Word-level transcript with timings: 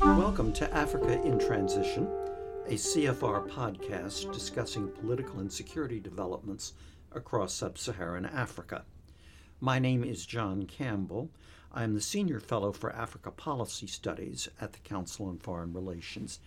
Welcome 0.00 0.52
to 0.54 0.68
Africa 0.74 1.22
in 1.22 1.38
Transition, 1.38 2.08
a 2.66 2.72
CFR 2.72 3.48
podcast 3.48 4.32
discussing 4.32 4.88
political 4.88 5.38
and 5.38 5.52
security 5.52 6.00
developments 6.00 6.72
across 7.12 7.54
sub 7.54 7.78
Saharan 7.78 8.26
Africa. 8.26 8.84
My 9.60 9.78
name 9.78 10.02
is 10.02 10.26
John 10.26 10.64
Campbell. 10.64 11.30
I 11.70 11.84
am 11.84 11.94
the 11.94 12.00
Senior 12.00 12.40
Fellow 12.40 12.72
for 12.72 12.92
Africa 12.92 13.30
Policy 13.30 13.86
Studies 13.86 14.48
at 14.60 14.72
the 14.72 14.80
Council 14.80 15.26
on 15.26 15.38
Foreign 15.38 15.72
Relations. 15.72 16.40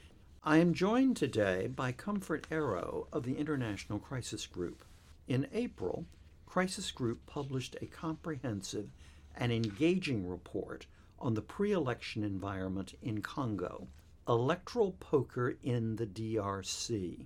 I 0.44 0.58
am 0.58 0.74
joined 0.74 1.16
today 1.16 1.68
by 1.68 1.94
Comfort 1.94 2.48
Ero 2.52 3.08
of 3.14 3.24
the 3.24 3.38
International 3.38 3.98
Crisis 3.98 4.46
Group. 4.46 4.84
In 5.26 5.48
April, 5.54 6.06
Crisis 6.46 6.92
Group 6.92 7.26
published 7.26 7.78
a 7.82 7.86
comprehensive 7.86 8.92
and 9.40 9.54
engaging 9.54 10.28
report 10.28 10.86
on 11.18 11.34
the 11.34 11.42
pre 11.42 11.72
election 11.72 12.24
environment 12.24 12.94
in 13.02 13.22
Congo, 13.22 13.88
Electoral 14.28 14.92
Poker 15.00 15.58
in 15.64 15.96
the 15.96 16.06
DRC. 16.06 17.26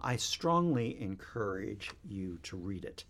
I 0.00 0.16
strongly 0.16 1.00
encourage 1.00 1.92
you 2.04 2.38
to 2.42 2.56
read 2.56 2.84
it. 2.84 3.04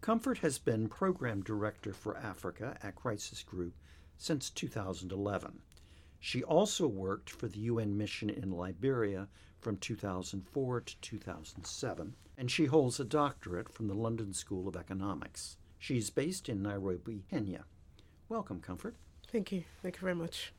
Comfort 0.00 0.38
has 0.38 0.58
been 0.58 0.88
Program 0.88 1.42
Director 1.42 1.92
for 1.92 2.16
Africa 2.16 2.76
at 2.82 2.96
Crisis 2.96 3.42
Group 3.42 3.74
since 4.16 4.50
2011. 4.50 5.60
She 6.18 6.42
also 6.42 6.88
worked 6.88 7.30
for 7.30 7.46
the 7.46 7.60
UN 7.60 7.96
mission 7.96 8.28
in 8.28 8.50
Liberia 8.50 9.28
from 9.60 9.76
2004 9.76 10.80
to 10.80 11.00
2007, 11.00 12.16
and 12.36 12.50
she 12.50 12.66
holds 12.66 12.98
a 12.98 13.04
doctorate 13.04 13.68
from 13.72 13.86
the 13.86 13.94
London 13.94 14.32
School 14.32 14.66
of 14.66 14.76
Economics. 14.76 15.58
She's 15.86 16.10
based 16.10 16.48
in 16.48 16.62
Nairobi, 16.62 17.22
Kenya. 17.30 17.64
Welcome, 18.28 18.60
Comfort. 18.60 18.96
Thank 19.30 19.52
you. 19.52 19.62
Thank 19.84 19.94
you 19.94 20.00
very 20.00 20.16
much. 20.16 20.52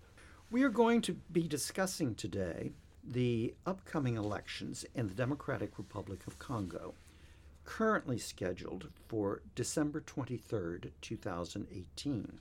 We 0.49 0.63
are 0.63 0.69
going 0.69 1.01
to 1.01 1.17
be 1.33 1.49
discussing 1.49 2.15
today 2.15 2.71
the 3.03 3.53
upcoming 3.65 4.15
elections 4.15 4.85
in 4.95 5.09
the 5.09 5.13
Democratic 5.13 5.77
Republic 5.77 6.27
of 6.27 6.39
Congo 6.39 6.93
currently 7.65 8.17
scheduled 8.17 8.87
for 9.09 9.41
December 9.53 9.99
23, 9.99 10.91
2018. 11.01 12.39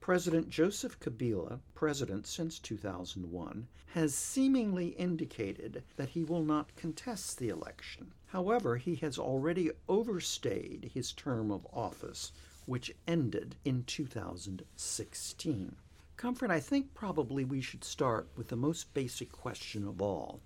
President 0.00 0.50
Joseph 0.50 1.00
Kabila, 1.00 1.60
president 1.72 2.26
since 2.26 2.58
2001, 2.58 3.66
has 3.94 4.14
seemingly 4.14 4.88
indicated 4.88 5.82
that 5.96 6.10
he 6.10 6.24
will 6.24 6.44
not 6.44 6.76
contest 6.76 7.38
the 7.38 7.48
election. 7.48 8.12
However, 8.34 8.76
he 8.78 8.96
has 8.96 9.16
already 9.16 9.70
overstayed 9.88 10.90
his 10.92 11.12
term 11.12 11.52
of 11.52 11.68
office, 11.72 12.32
which 12.66 12.92
ended 13.06 13.54
in 13.64 13.84
2016. 13.84 15.76
Comfort, 16.16 16.50
I 16.50 16.58
think 16.58 16.94
probably 16.94 17.44
we 17.44 17.60
should 17.60 17.84
start 17.84 18.26
with 18.36 18.48
the 18.48 18.56
most 18.56 18.92
basic 18.92 19.30
question 19.30 19.86
of 19.86 20.02
all, 20.02 20.40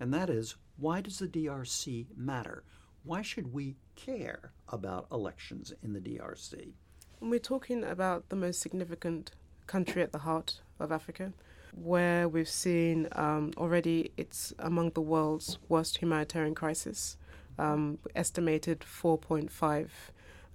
and 0.00 0.14
that 0.14 0.30
is 0.30 0.54
why 0.78 1.02
does 1.02 1.18
the 1.18 1.28
DRC 1.28 2.06
matter? 2.16 2.64
Why 3.04 3.20
should 3.20 3.52
we 3.52 3.76
care 3.94 4.52
about 4.70 5.06
elections 5.12 5.70
in 5.82 5.92
the 5.92 6.00
DRC? 6.00 6.72
When 7.18 7.30
we're 7.30 7.40
talking 7.40 7.84
about 7.84 8.30
the 8.30 8.36
most 8.36 8.58
significant 8.62 9.32
country 9.66 10.00
at 10.00 10.12
the 10.12 10.20
heart 10.20 10.62
of 10.80 10.90
Africa, 10.90 11.34
where 11.72 12.28
we've 12.28 12.48
seen 12.48 13.08
um, 13.12 13.52
already 13.56 14.12
it's 14.16 14.52
among 14.58 14.90
the 14.90 15.00
world's 15.00 15.58
worst 15.68 15.98
humanitarian 15.98 16.54
crisis, 16.54 17.16
um, 17.58 17.98
estimated 18.14 18.80
4.5 18.80 19.88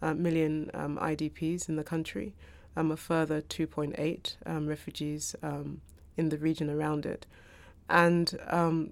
uh, 0.02 0.14
million 0.14 0.70
um, 0.74 0.98
IDPs 0.98 1.68
in 1.68 1.76
the 1.76 1.84
country, 1.84 2.34
um, 2.76 2.92
a 2.92 2.98
further 2.98 3.42
2.8 3.42 4.36
um, 4.46 4.68
refugees 4.68 5.36
in 6.16 6.30
the 6.30 6.38
region 6.38 6.70
around 6.70 7.06
it. 7.06 7.26
And 7.90 8.38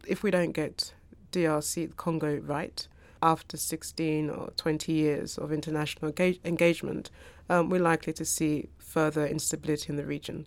if 0.08 0.24
we 0.24 0.32
don't 0.32 0.52
get 0.52 0.94
DRC 1.32 1.96
Congo 1.96 2.38
right, 2.38 2.88
after 3.22 3.58
16 3.58 4.30
or 4.30 4.52
20 4.56 4.92
years 4.92 5.38
of 5.38 5.52
international 5.52 6.14
engagement, 6.44 7.10
um, 7.50 7.70
we're 7.70 7.82
likely 7.82 8.14
to 8.14 8.26
see 8.26 8.70
further 8.78 9.26
instability 9.26 9.90
in 9.90 9.96
the 9.96 10.06
region. 10.06 10.46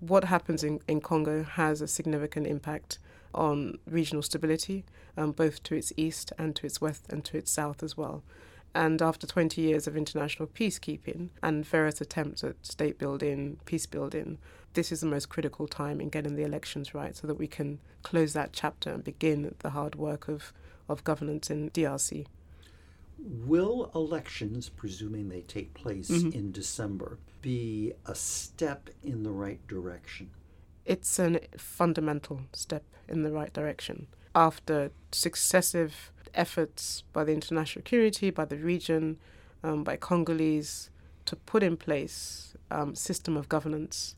What 0.00 0.24
happens 0.24 0.62
in, 0.62 0.80
in 0.86 1.00
Congo 1.00 1.42
has 1.42 1.80
a 1.80 1.88
significant 1.88 2.46
impact 2.46 2.98
on 3.34 3.78
regional 3.86 4.22
stability, 4.22 4.84
um, 5.16 5.32
both 5.32 5.62
to 5.64 5.74
its 5.74 5.92
east 5.96 6.32
and 6.38 6.54
to 6.56 6.66
its 6.66 6.80
west 6.80 7.06
and 7.10 7.24
to 7.24 7.36
its 7.36 7.50
south 7.50 7.82
as 7.82 7.96
well. 7.96 8.22
And 8.74 9.02
after 9.02 9.26
20 9.26 9.60
years 9.60 9.86
of 9.86 9.96
international 9.96 10.48
peacekeeping 10.48 11.30
and 11.42 11.66
various 11.66 12.00
attempts 12.00 12.44
at 12.44 12.64
state 12.64 12.98
building, 12.98 13.58
peace 13.64 13.86
building, 13.86 14.38
this 14.74 14.92
is 14.92 15.00
the 15.00 15.06
most 15.06 15.28
critical 15.28 15.66
time 15.66 16.00
in 16.00 16.10
getting 16.10 16.36
the 16.36 16.44
elections 16.44 16.94
right 16.94 17.16
so 17.16 17.26
that 17.26 17.38
we 17.38 17.46
can 17.46 17.80
close 18.02 18.34
that 18.34 18.52
chapter 18.52 18.90
and 18.90 19.02
begin 19.02 19.54
the 19.60 19.70
hard 19.70 19.94
work 19.94 20.28
of 20.28 20.52
of 20.88 21.04
governance 21.04 21.50
in 21.50 21.70
DRC. 21.70 22.26
Will 23.18 23.90
elections, 23.94 24.68
presuming 24.68 25.28
they 25.28 25.42
take 25.42 25.74
place 25.74 26.10
mm-hmm. 26.10 26.36
in 26.36 26.52
December, 26.52 27.18
be 27.40 27.92
a 28.06 28.14
step 28.14 28.90
in 29.02 29.22
the 29.22 29.30
right 29.30 29.64
direction? 29.66 30.30
It's 30.84 31.18
a 31.18 31.40
fundamental 31.56 32.40
step 32.52 32.84
in 33.08 33.22
the 33.22 33.30
right 33.30 33.52
direction. 33.52 34.06
After 34.34 34.90
successive 35.12 36.12
efforts 36.34 37.02
by 37.12 37.24
the 37.24 37.32
international 37.32 37.84
community, 37.84 38.30
by 38.30 38.44
the 38.44 38.56
region, 38.56 39.18
um, 39.62 39.84
by 39.84 39.96
Congolese 39.96 40.90
to 41.24 41.36
put 41.36 41.62
in 41.62 41.76
place 41.76 42.54
um, 42.70 42.94
system 42.94 43.36
of 43.36 43.48
governance, 43.48 44.14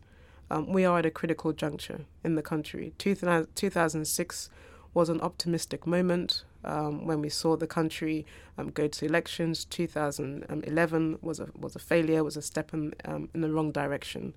um, 0.50 0.72
we 0.72 0.84
are 0.84 0.98
at 0.98 1.06
a 1.06 1.10
critical 1.10 1.52
juncture 1.52 2.00
in 2.24 2.34
the 2.34 2.42
country. 2.42 2.92
2006 2.98 4.50
was 4.92 5.08
an 5.08 5.20
optimistic 5.20 5.86
moment 5.86 6.44
um, 6.64 7.06
when 7.06 7.20
we 7.20 7.28
saw 7.28 7.56
the 7.56 7.66
country 7.66 8.26
um, 8.58 8.70
go 8.70 8.86
to 8.88 9.04
elections. 9.04 9.64
2011 9.64 11.18
was 11.22 11.40
a 11.40 11.48
was 11.58 11.76
a 11.76 11.78
failure, 11.78 12.24
was 12.24 12.36
a 12.36 12.42
step 12.42 12.72
in 12.72 12.94
um, 13.04 13.28
in 13.34 13.40
the 13.40 13.50
wrong 13.50 13.72
direction, 13.72 14.34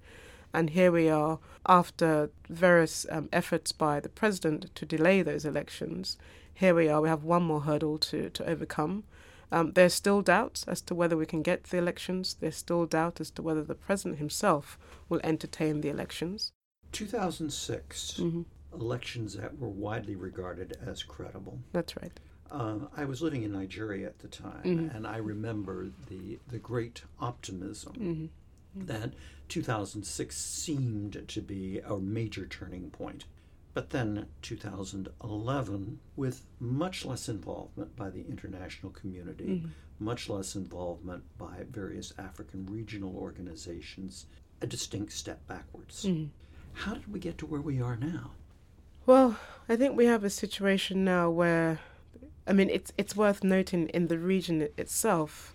and 0.54 0.72
here 0.72 0.92
we 0.92 1.10
are 1.10 1.40
after 1.68 2.30
various 2.50 3.06
um, 3.10 3.30
efforts 3.32 3.72
by 3.72 4.00
the 4.00 4.10
president 4.10 4.74
to 4.76 4.86
delay 4.86 5.22
those 5.22 5.46
elections. 5.46 6.18
Here 6.54 6.76
we 6.76 6.88
are. 6.88 7.02
We 7.02 7.10
have 7.10 7.24
one 7.24 7.44
more 7.44 7.62
hurdle 7.62 7.98
to 8.00 8.30
to 8.30 8.46
overcome. 8.46 9.04
Um, 9.52 9.74
there's 9.74 9.94
still 9.94 10.24
doubt 10.24 10.64
as 10.68 10.82
to 10.82 10.96
whether 10.96 11.16
we 11.16 11.28
can 11.28 11.44
get 11.44 11.66
the 11.66 11.78
elections. 11.78 12.38
There's 12.40 12.56
still 12.56 12.88
doubt 12.88 13.22
as 13.22 13.30
to 13.32 13.44
whether 13.44 13.64
the 13.64 13.76
president 13.76 14.18
himself 14.18 14.80
will 15.10 15.22
entertain 15.24 15.82
the 15.82 15.90
elections. 15.90 16.52
2006. 16.92 18.14
Mm-hmm 18.20 18.42
elections 18.74 19.36
that 19.36 19.58
were 19.58 19.70
widely 19.70 20.16
regarded 20.16 20.78
as 20.86 21.04
credible. 21.04 21.60
That's 21.72 21.96
right. 21.98 22.12
Uh, 22.52 22.80
I 22.96 23.06
was 23.06 23.22
living 23.22 23.44
in 23.44 23.52
Nigeria 23.52 24.08
at 24.08 24.20
the 24.20 24.28
time, 24.28 24.64
mm-hmm. 24.64 24.96
and 24.96 25.08
I 25.08 25.18
remember 25.18 25.88
the 26.08 26.40
the 26.48 26.60
great 26.60 27.04
optimism 27.20 27.94
mm-hmm. 27.94 28.12
mm-hmm. 28.12 28.86
that 28.86 29.14
2006 29.50 30.38
seemed 30.38 31.28
to 31.28 31.42
be 31.42 31.80
a 31.80 31.98
major 31.98 32.46
turning 32.46 32.92
point. 32.92 33.26
But 33.74 33.90
then 33.90 34.28
2011, 34.44 36.00
with 36.16 36.46
much 36.60 37.06
less 37.06 37.28
involvement 37.28 37.96
by 37.96 38.12
the 38.12 38.22
international 38.22 38.92
community, 38.92 39.46
mm-hmm. 39.46 39.70
much 40.00 40.30
less 40.30 40.56
involvement 40.56 41.24
by 41.40 41.66
various 41.72 42.14
African 42.20 42.68
regional 42.68 43.16
organizations, 43.18 44.28
a 44.62 44.68
distinct 44.68 45.14
step 45.14 45.48
backwards. 45.48 46.06
Mm-hmm. 46.06 46.26
How 46.74 46.94
did 46.94 47.12
we 47.12 47.20
get 47.20 47.40
to 47.40 47.48
where 47.48 47.62
we 47.62 47.82
are 47.82 47.96
now? 47.96 48.32
Well, 49.06 49.38
I 49.68 49.76
think 49.76 49.98
we 49.98 50.06
have 50.06 50.24
a 50.24 50.30
situation 50.30 51.04
now 51.04 51.30
where, 51.30 51.80
I 52.48 52.54
mean, 52.54 52.70
it's 52.70 52.94
it's 52.98 53.16
worth 53.16 53.44
noting 53.44 53.90
in 53.90 54.08
the 54.08 54.18
region 54.18 54.68
itself 54.78 55.54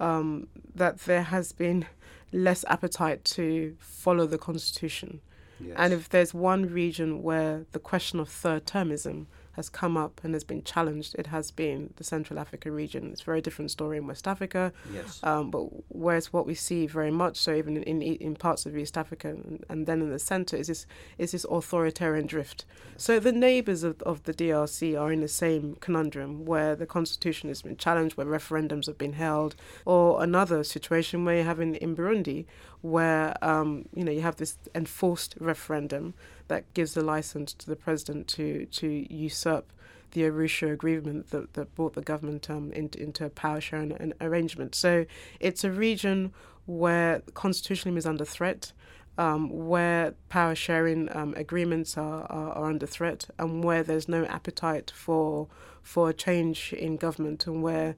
um, 0.00 0.48
that 0.74 1.00
there 1.00 1.24
has 1.24 1.52
been 1.52 1.86
less 2.32 2.64
appetite 2.68 3.24
to 3.24 3.76
follow 3.78 4.26
the 4.26 4.38
constitution. 4.38 5.20
Yes. 5.60 5.74
And 5.76 5.92
if 5.92 6.08
there's 6.08 6.32
one 6.32 6.66
region 6.66 7.22
where 7.22 7.66
the 7.72 7.78
question 7.78 8.20
of 8.20 8.28
third 8.28 8.64
termism 8.64 9.26
has 9.58 9.68
come 9.68 9.96
up 9.96 10.20
and 10.22 10.34
has 10.34 10.44
been 10.44 10.62
challenged, 10.62 11.16
it 11.18 11.26
has 11.26 11.50
been 11.50 11.92
the 11.96 12.04
Central 12.04 12.38
Africa 12.38 12.70
region. 12.70 13.10
It's 13.10 13.22
a 13.22 13.24
very 13.24 13.40
different 13.40 13.72
story 13.72 13.96
in 13.98 14.06
West 14.06 14.28
Africa. 14.28 14.72
Yes. 14.92 15.20
Um, 15.24 15.50
but 15.50 15.64
whereas 15.88 16.32
what 16.32 16.46
we 16.46 16.54
see 16.54 16.86
very 16.86 17.10
much 17.10 17.36
so 17.36 17.52
even 17.54 17.76
in, 17.76 18.00
in, 18.00 18.16
in 18.16 18.36
parts 18.36 18.66
of 18.66 18.76
East 18.76 18.96
Africa 18.96 19.30
and, 19.30 19.64
and, 19.68 19.86
then 19.88 20.00
in 20.00 20.10
the 20.10 20.18
centre 20.20 20.56
is 20.56 20.68
this 20.68 20.86
is 21.18 21.32
this 21.32 21.44
authoritarian 21.50 22.26
drift. 22.26 22.64
So 22.96 23.18
the 23.18 23.32
neighbours 23.32 23.82
of, 23.82 24.00
of 24.02 24.22
the 24.22 24.32
DRC 24.32 24.98
are 25.00 25.10
in 25.12 25.22
the 25.22 25.28
same 25.28 25.76
conundrum 25.80 26.44
where 26.44 26.76
the 26.76 26.86
constitution 26.86 27.48
has 27.48 27.62
been 27.62 27.76
challenged, 27.76 28.16
where 28.16 28.26
referendums 28.26 28.86
have 28.86 28.98
been 28.98 29.14
held, 29.14 29.56
or 29.84 30.22
another 30.22 30.62
situation 30.62 31.24
where 31.24 31.38
you 31.38 31.44
have 31.44 31.58
in, 31.58 31.74
in 31.74 31.96
Burundi 31.96 32.46
where 32.80 33.34
um, 33.42 33.88
you 33.94 34.04
know 34.04 34.12
you 34.12 34.20
have 34.20 34.36
this 34.36 34.56
enforced 34.74 35.34
referendum 35.40 36.14
that 36.48 36.72
gives 36.74 36.94
the 36.94 37.02
license 37.02 37.52
to 37.54 37.66
the 37.66 37.76
president 37.76 38.28
to 38.28 38.66
to 38.66 39.06
usurp 39.12 39.72
the 40.12 40.22
Arusha 40.22 40.72
agreement 40.72 41.30
that, 41.30 41.52
that 41.54 41.74
brought 41.74 41.94
the 41.94 42.00
government 42.00 42.48
um, 42.48 42.72
into, 42.72 42.98
into 42.98 43.26
a 43.26 43.30
power 43.30 43.60
sharing 43.60 44.14
arrangement. 44.22 44.74
So 44.74 45.04
it's 45.38 45.64
a 45.64 45.70
region 45.70 46.32
where 46.64 47.20
constitutionalism 47.34 47.98
is 47.98 48.06
under 48.06 48.24
threat 48.24 48.72
um, 49.18 49.50
where 49.50 50.14
power 50.28 50.54
sharing 50.54 51.14
um, 51.14 51.34
agreements 51.36 51.98
are, 51.98 52.22
are, 52.30 52.52
are, 52.52 52.70
under 52.70 52.86
threat 52.86 53.28
and 53.38 53.64
where 53.64 53.82
there's 53.82 54.08
no 54.08 54.24
appetite 54.26 54.92
for 54.94 55.48
for 55.82 56.12
change 56.12 56.72
in 56.72 56.96
government 56.96 57.46
and 57.46 57.62
where 57.62 57.96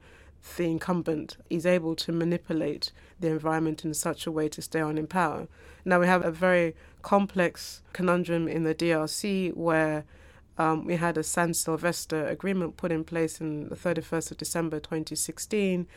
the 0.57 0.63
incumbent 0.63 1.37
is 1.49 1.65
able 1.65 1.95
to 1.95 2.11
manipulate 2.11 2.91
the 3.19 3.27
environment 3.27 3.85
in 3.85 3.93
such 3.93 4.25
a 4.25 4.31
way 4.31 4.49
to 4.49 4.61
stay 4.61 4.81
on 4.81 4.97
in 4.97 5.05
power. 5.05 5.47
Now 5.85 5.99
we 5.99 6.07
have 6.07 6.25
a 6.25 6.31
very 6.31 6.73
complex 7.01 7.81
conundrum 7.93 8.47
in 8.47 8.63
the 8.63 8.75
DRC 8.75 9.55
where 9.55 10.05
um, 10.57 10.85
we 10.85 10.95
had 10.97 11.17
a 11.17 11.23
San 11.23 11.53
Sylvester 11.53 12.27
agreement 12.27 12.77
put 12.77 12.91
in 12.91 13.03
place 13.03 13.41
in 13.41 13.69
the 13.69 13.75
31st 13.75 14.31
of 14.31 14.37
December 14.37 14.79
2016 14.79 15.87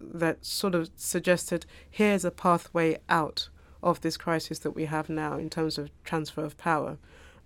that 0.00 0.44
sort 0.44 0.74
of 0.74 0.90
suggested 0.96 1.66
here's 1.90 2.24
a 2.24 2.30
pathway 2.30 2.98
out 3.08 3.48
of 3.82 4.00
this 4.00 4.16
crisis 4.16 4.58
that 4.60 4.70
we 4.72 4.86
have 4.86 5.08
now 5.08 5.36
in 5.36 5.50
terms 5.50 5.78
of 5.78 5.90
transfer 6.04 6.44
of 6.44 6.56
power. 6.56 6.96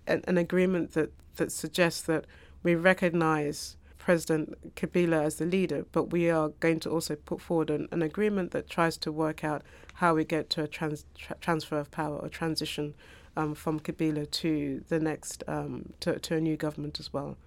An, 0.07 0.23
an 0.27 0.37
agreement 0.37 0.93
that, 0.93 1.11
that 1.35 1.51
suggests 1.51 2.01
that 2.03 2.25
we 2.63 2.75
recognize 2.75 3.75
President 4.09 4.73
Kabila 4.73 5.23
as 5.23 5.35
the 5.35 5.45
leader, 5.45 5.85
but 5.91 6.05
we 6.05 6.31
are 6.31 6.49
going 6.59 6.79
to 6.79 6.89
also 6.89 7.15
put 7.15 7.39
forward 7.39 7.69
an, 7.69 7.87
an 7.91 8.01
agreement 8.01 8.49
that 8.49 8.67
tries 8.67 8.97
to 8.97 9.11
work 9.11 9.43
out 9.43 9.61
how 9.93 10.15
we 10.15 10.25
get 10.25 10.49
to 10.49 10.63
a 10.63 10.67
trans, 10.67 11.05
tra- 11.15 11.35
transfer 11.39 11.77
of 11.77 11.91
power 11.91 12.17
or 12.17 12.27
transition 12.27 12.95
um, 13.37 13.53
from 13.53 13.79
Kabila 13.79 14.31
to 14.31 14.83
the 14.89 14.99
next 14.99 15.43
um, 15.47 15.93
to, 15.99 16.17
to 16.17 16.37
a 16.37 16.41
new 16.41 16.57
government 16.57 16.99
as 16.99 17.13
well. 17.13 17.37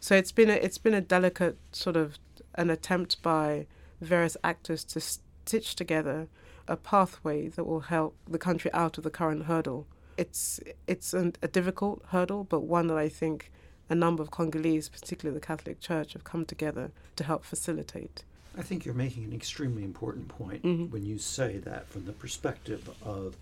So 0.00 0.16
it's 0.16 0.32
been 0.32 0.48
a, 0.48 0.54
it's 0.54 0.78
been 0.78 0.94
a 0.94 1.02
delicate 1.02 1.58
sort 1.72 1.96
of 1.96 2.18
an 2.54 2.70
attempt 2.70 3.20
by 3.20 3.66
various 4.00 4.38
actors 4.42 4.84
to 4.84 5.00
stitch 5.00 5.76
together 5.76 6.28
a 6.66 6.78
pathway 6.78 7.48
that 7.48 7.64
will 7.64 7.80
help 7.80 8.16
the 8.26 8.38
country 8.38 8.72
out 8.72 8.96
of 8.96 9.04
the 9.04 9.10
current 9.10 9.44
hurdle. 9.44 9.86
It's 10.16 10.60
it's 10.86 11.12
an, 11.12 11.34
a 11.42 11.48
difficult 11.48 12.02
hurdle, 12.08 12.44
but 12.44 12.60
one 12.60 12.86
that 12.86 12.96
I 12.96 13.10
think 13.10 13.52
a 13.88 13.94
number 13.94 14.22
of 14.22 14.30
Congolese, 14.30 14.88
particularly 14.88 15.38
the 15.38 15.46
Catholic 15.46 15.80
Church, 15.80 16.12
have 16.14 16.24
come 16.24 16.44
together 16.44 16.90
to 17.16 17.24
help 17.24 17.44
facilitate. 17.44 18.24
I 18.58 18.62
think 18.62 18.84
you're 18.84 18.94
making 18.94 19.24
an 19.24 19.32
extremely 19.32 19.84
important 19.84 20.28
point 20.28 20.62
mm-hmm. 20.62 20.90
when 20.90 21.04
you 21.04 21.18
say 21.18 21.58
that 21.58 21.88
from 21.88 22.06
the 22.06 22.12
perspective 22.12 22.88
of 23.04 23.36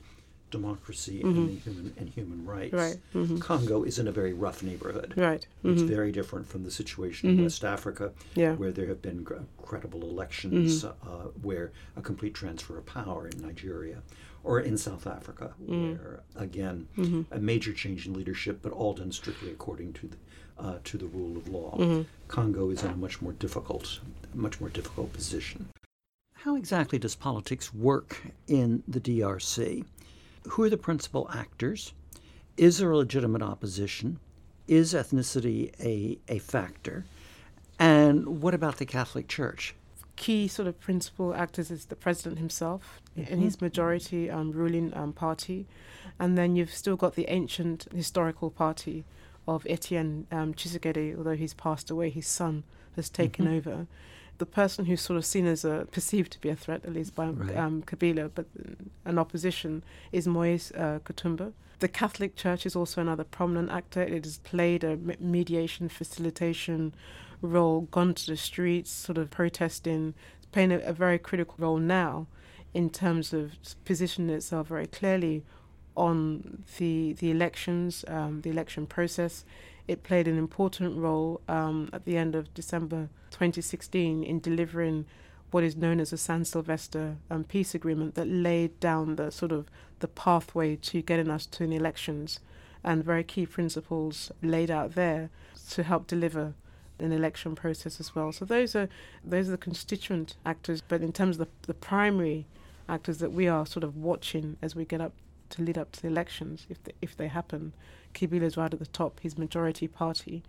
democracy 0.55 1.21
mm-hmm. 1.25 1.39
and 1.39 1.59
human 1.59 1.95
and 1.99 2.09
human 2.09 2.47
rights. 2.47 2.73
Right. 2.73 2.97
Mm-hmm. 3.15 3.39
Congo 3.39 3.83
is 3.83 3.99
in 3.99 4.07
a 4.07 4.13
very 4.13 4.33
rough 4.33 4.63
neighborhood. 4.63 5.15
Right. 5.17 5.45
It's 5.65 5.83
mm-hmm. 5.83 5.97
very 5.97 6.13
different 6.13 6.47
from 6.47 6.63
the 6.63 6.71
situation 6.71 7.29
in 7.29 7.35
mm-hmm. 7.35 7.45
West 7.45 7.65
Africa, 7.65 8.13
yeah. 8.35 8.53
where 8.53 8.71
there 8.71 8.87
have 8.87 9.03
been 9.03 9.27
credible 9.61 10.03
elections, 10.03 10.85
mm-hmm. 10.85 11.09
uh, 11.09 11.27
where 11.43 11.73
a 11.97 12.03
complete 12.03 12.35
transfer 12.35 12.79
of 12.79 12.87
power 12.87 13.27
in 13.29 13.37
Nigeria, 13.43 13.99
or 14.45 14.61
in 14.61 14.77
South 14.79 15.07
Africa, 15.07 15.55
where 15.67 16.21
again 16.37 16.87
a 17.33 17.41
major 17.41 17.73
change 17.73 18.07
in 18.07 18.13
leadership, 18.15 18.61
but 18.63 18.73
all 18.73 18.93
done 18.93 19.11
strictly 19.11 19.51
according 19.51 19.93
to 19.95 20.07
the 20.07 20.17
uh, 20.57 20.79
to 20.85 20.97
the 20.97 21.07
rule 21.07 21.37
of 21.37 21.49
law. 21.49 21.71
Congo 22.29 22.71
is 22.71 22.85
in 22.85 22.91
a 22.91 22.97
much 22.97 23.21
more 23.21 23.33
difficult, 23.33 23.99
much 24.35 24.61
more 24.61 24.71
difficult 24.71 25.13
position. 25.13 25.69
How 26.45 26.57
exactly 26.57 26.99
does 26.99 27.15
politics 27.15 27.73
work 27.73 28.21
in 28.49 28.83
the 28.87 29.01
DRC? 29.01 29.83
Who 30.51 30.63
are 30.63 30.71
the 30.71 30.77
principal 30.77 31.31
actors? 31.33 31.93
Is 32.57 32.79
there 32.79 32.91
a 32.91 32.97
legitimate 32.97 33.43
opposition? 33.43 34.19
Is 34.69 34.95
ethnicity 34.95 35.73
a, 35.81 36.19
a 36.33 36.39
factor? 36.39 37.05
And 37.79 38.41
what 38.41 38.55
about 38.55 38.77
the 38.77 38.87
Catholic 38.87 39.29
Church? 39.29 39.75
Key 40.17 40.47
sort 40.47 40.69
of 40.69 40.79
principal 40.81 41.35
actors 41.35 41.71
is 41.71 41.87
the 41.87 41.97
president 41.97 42.39
himself 42.39 43.03
mm-hmm. 43.19 43.33
and 43.33 43.43
his 43.43 43.61
majority 43.61 44.31
um, 44.31 44.53
ruling 44.53 44.95
um, 44.95 45.13
party. 45.13 45.67
And 46.19 46.39
then 46.39 46.55
you've 46.55 46.73
still 46.73 46.97
got 46.97 47.17
the 47.17 47.29
ancient 47.29 47.89
historical 47.93 48.51
party 48.51 49.05
of 49.49 49.67
Etienne 49.69 50.27
um, 50.31 50.55
although 51.19 51.37
he's 51.37 51.55
passed 51.55 51.91
away, 51.91 52.11
his 52.11 52.27
son 52.27 52.63
has 52.97 53.11
taken 53.11 53.47
mm-hmm. 53.47 53.57
over 53.57 53.87
the 54.39 54.47
person 54.47 54.87
who's 54.87 55.01
sort 55.01 55.17
of 55.17 55.25
seen 55.25 55.47
as 55.47 55.65
a 55.65 55.87
perceived 55.91 56.33
to 56.33 56.41
be 56.41 56.49
a 56.49 56.57
threat, 56.57 56.85
at 56.85 56.93
least 56.93 57.15
by 57.15 57.29
right. 57.29 57.57
um, 57.57 57.83
Kabila, 57.83 58.31
but 58.35 58.47
an 59.05 59.19
opposition 59.19 59.85
is 60.13 60.27
Moise 60.27 60.73
uh. 60.73 60.99
The 61.81 61.89
Catholic 61.89 62.37
Church 62.37 62.67
is 62.67 62.77
also 62.77 63.01
another 63.01 63.25
prominent 63.25 63.71
actor. 63.71 64.03
It 64.03 64.25
has 64.25 64.39
played 64.39 64.85
a 64.85 64.97
mediation, 64.97 65.89
facilitation 65.89 66.95
role, 67.43 67.83
gone 67.91 68.15
to 68.15 68.27
the 68.27 68.37
streets, 68.37 68.91
sort 68.91 69.19
of 69.19 69.31
protesting, 69.31 70.15
playing 70.53 70.73
a, 70.73 70.79
a 70.79 70.93
very 70.93 71.19
critical 71.19 71.57
role 71.59 71.79
now 71.79 72.27
in 72.73 72.91
terms 72.91 73.33
of 73.33 73.53
positioning 73.85 74.35
itself 74.35 74.69
very 74.69 74.87
clearly 74.87 75.45
on 75.97 76.65
the 76.79 77.13
the 77.15 77.31
elections, 77.31 78.05
um, 78.09 78.41
the 78.41 78.51
election 78.51 78.87
process. 78.87 79.45
It 79.87 80.03
played 80.03 80.27
an 80.27 80.39
important 80.39 80.97
role 80.97 81.41
um, 81.49 81.91
at 81.93 82.05
the 82.05 82.17
end 82.17 82.35
of 82.35 82.53
December 82.55 83.09
2016 83.31 84.23
in 84.23 84.41
delivering 84.41 85.05
what 85.51 85.63
is 85.63 85.77
known 85.77 86.01
as 86.01 86.13
a 86.13 86.19
San 86.19 86.45
Sylvester 86.45 87.17
um, 87.31 87.45
peace 87.45 87.75
agreement 87.75 88.15
that 88.15 88.27
laid 88.27 88.81
down 88.81 89.17
the 89.17 89.31
sort 89.31 89.53
of 89.53 89.67
the 90.01 90.09
pathway 90.09 90.77
to 90.77 91.03
getting 91.03 91.31
us 91.31 91.47
to 91.47 91.65
an 91.65 91.73
elections 91.73 92.41
and 92.83 93.05
very 93.05 93.23
key 93.25 93.47
principles 93.47 94.33
laid 94.43 94.71
out 94.71 94.95
there 94.95 95.31
to 95.71 95.83
help 95.83 96.07
deliver 96.07 96.55
an 96.99 97.13
election 97.13 97.55
process 97.55 98.01
as 98.01 98.15
well. 98.15 98.33
So 98.33 98.45
those 98.45 98.75
are 98.75 98.89
those 99.25 99.49
are 99.49 99.53
the 99.53 99.59
constituent 99.59 100.37
actors, 100.45 100.81
but 100.81 101.03
in 101.03 101.13
terms 101.13 101.39
of 101.39 101.47
the, 101.47 101.69
the 101.69 101.75
primary 101.75 102.47
actors 102.89 103.19
that 103.19 103.33
we 103.33 103.49
are 103.49 103.67
sort 103.67 103.85
of 103.85 103.97
watching 103.97 104.57
as 104.61 104.75
we 104.75 104.85
get 104.85 105.01
up 105.01 105.13
to 105.51 105.63
lead 105.63 105.79
up 105.79 105.93
to 105.93 106.03
the 106.03 106.09
elections, 106.09 106.67
if 106.69 106.83
they, 106.83 106.93
if 107.01 107.17
they 107.17 107.29
happen, 107.29 107.73
is 108.21 108.57
right 108.57 108.73
at 108.73 108.79
the 108.79 108.87
top, 108.87 109.21
his 109.21 109.37
majority 109.37 109.89
party. 109.89 110.43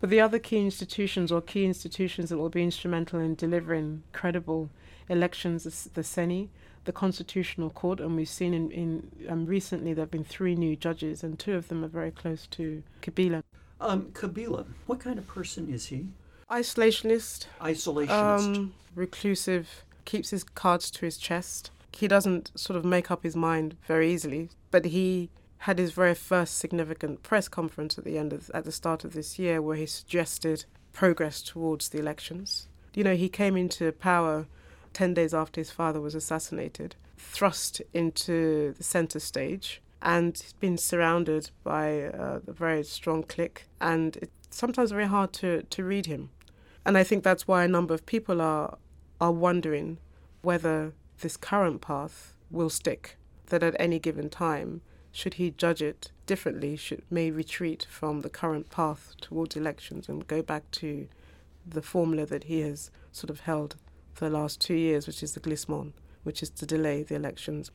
But 0.00 0.10
the 0.10 0.20
other 0.20 0.38
key 0.38 0.58
institutions 0.58 1.30
or 1.30 1.40
key 1.40 1.64
institutions 1.64 2.30
that 2.30 2.38
will 2.38 2.48
be 2.48 2.64
instrumental 2.64 3.20
in 3.20 3.36
delivering 3.36 4.02
credible 4.12 4.68
elections, 5.08 5.64
is 5.64 5.88
the 5.94 6.00
CENI, 6.00 6.48
the 6.84 6.92
Constitutional 6.92 7.70
Court, 7.70 8.00
and 8.00 8.16
we've 8.16 8.28
seen 8.28 8.52
in, 8.52 8.70
in 8.72 9.10
um, 9.28 9.46
recently 9.46 9.94
there 9.94 10.02
have 10.02 10.10
been 10.10 10.24
three 10.24 10.56
new 10.56 10.74
judges, 10.74 11.22
and 11.22 11.38
two 11.38 11.54
of 11.54 11.68
them 11.68 11.84
are 11.84 11.88
very 11.88 12.10
close 12.10 12.46
to 12.48 12.82
Kabila. 13.00 13.42
Um, 13.80 14.06
Kabila, 14.12 14.66
what 14.86 15.00
kind 15.00 15.18
of 15.18 15.26
person 15.28 15.72
is 15.72 15.86
he? 15.86 16.06
Isolationist. 16.50 17.46
Isolationist. 17.60 18.10
Um, 18.10 18.74
reclusive, 18.94 19.84
keeps 20.04 20.30
his 20.30 20.42
cards 20.42 20.90
to 20.92 21.04
his 21.04 21.16
chest. 21.16 21.70
He 21.94 22.08
doesn't 22.08 22.50
sort 22.58 22.76
of 22.76 22.84
make 22.84 23.10
up 23.10 23.22
his 23.22 23.36
mind 23.36 23.76
very 23.86 24.12
easily, 24.12 24.50
but 24.70 24.86
he 24.86 25.30
had 25.58 25.78
his 25.78 25.92
very 25.92 26.14
first 26.14 26.58
significant 26.58 27.22
press 27.22 27.46
conference 27.48 27.96
at 27.96 28.04
the 28.04 28.18
end 28.18 28.32
of 28.32 28.50
at 28.52 28.64
the 28.64 28.72
start 28.72 29.04
of 29.04 29.12
this 29.12 29.38
year 29.38 29.62
where 29.62 29.76
he 29.76 29.86
suggested 29.86 30.64
progress 30.92 31.42
towards 31.42 31.90
the 31.90 31.98
elections. 31.98 32.68
You 32.94 33.04
know, 33.04 33.14
he 33.14 33.28
came 33.28 33.56
into 33.56 33.92
power 33.92 34.46
10 34.92 35.14
days 35.14 35.32
after 35.32 35.60
his 35.60 35.70
father 35.70 36.00
was 36.00 36.14
assassinated, 36.14 36.96
thrust 37.16 37.80
into 37.94 38.72
the 38.72 38.82
center 38.82 39.20
stage 39.20 39.80
and 40.02 40.36
he's 40.36 40.52
been 40.54 40.76
surrounded 40.76 41.50
by 41.62 42.02
uh, 42.02 42.40
a 42.46 42.52
very 42.52 42.82
strong 42.82 43.22
clique 43.22 43.66
and 43.80 44.16
it's 44.16 44.32
sometimes 44.50 44.90
very 44.90 45.06
hard 45.06 45.32
to, 45.34 45.62
to 45.62 45.84
read 45.84 46.06
him. 46.06 46.30
And 46.84 46.98
I 46.98 47.04
think 47.04 47.22
that's 47.22 47.46
why 47.46 47.64
a 47.64 47.68
number 47.68 47.94
of 47.94 48.04
people 48.04 48.40
are 48.40 48.76
are 49.20 49.30
wondering 49.30 49.98
whether 50.42 50.92
this 51.22 51.36
current 51.36 51.80
path 51.80 52.34
will 52.50 52.70
stick, 52.70 53.16
that 53.46 53.62
at 53.62 53.74
any 53.78 53.98
given 53.98 54.28
time 54.28 54.82
should 55.10 55.34
he 55.34 55.50
judge 55.50 55.82
it 55.82 56.10
differently, 56.26 56.76
should 56.76 57.02
may 57.10 57.30
retreat 57.30 57.86
from 57.90 58.20
the 58.20 58.30
current 58.30 58.70
path 58.70 59.14
towards 59.20 59.56
elections 59.56 60.08
and 60.08 60.26
go 60.26 60.42
back 60.42 60.70
to 60.72 61.08
the 61.66 61.82
formula 61.82 62.26
that 62.26 62.44
he 62.44 62.60
has 62.60 62.90
sort 63.12 63.30
of 63.30 63.40
held 63.40 63.76
for 64.14 64.28
the 64.28 64.36
last 64.36 64.60
two 64.60 64.74
years, 64.74 65.06
which 65.06 65.22
is 65.22 65.34
the 65.34 65.40
glissement, 65.40 65.94
which 66.22 66.42
is 66.42 66.50
to 66.50 66.66
delay 66.66 67.02
the 67.02 67.14
elections. 67.14 67.70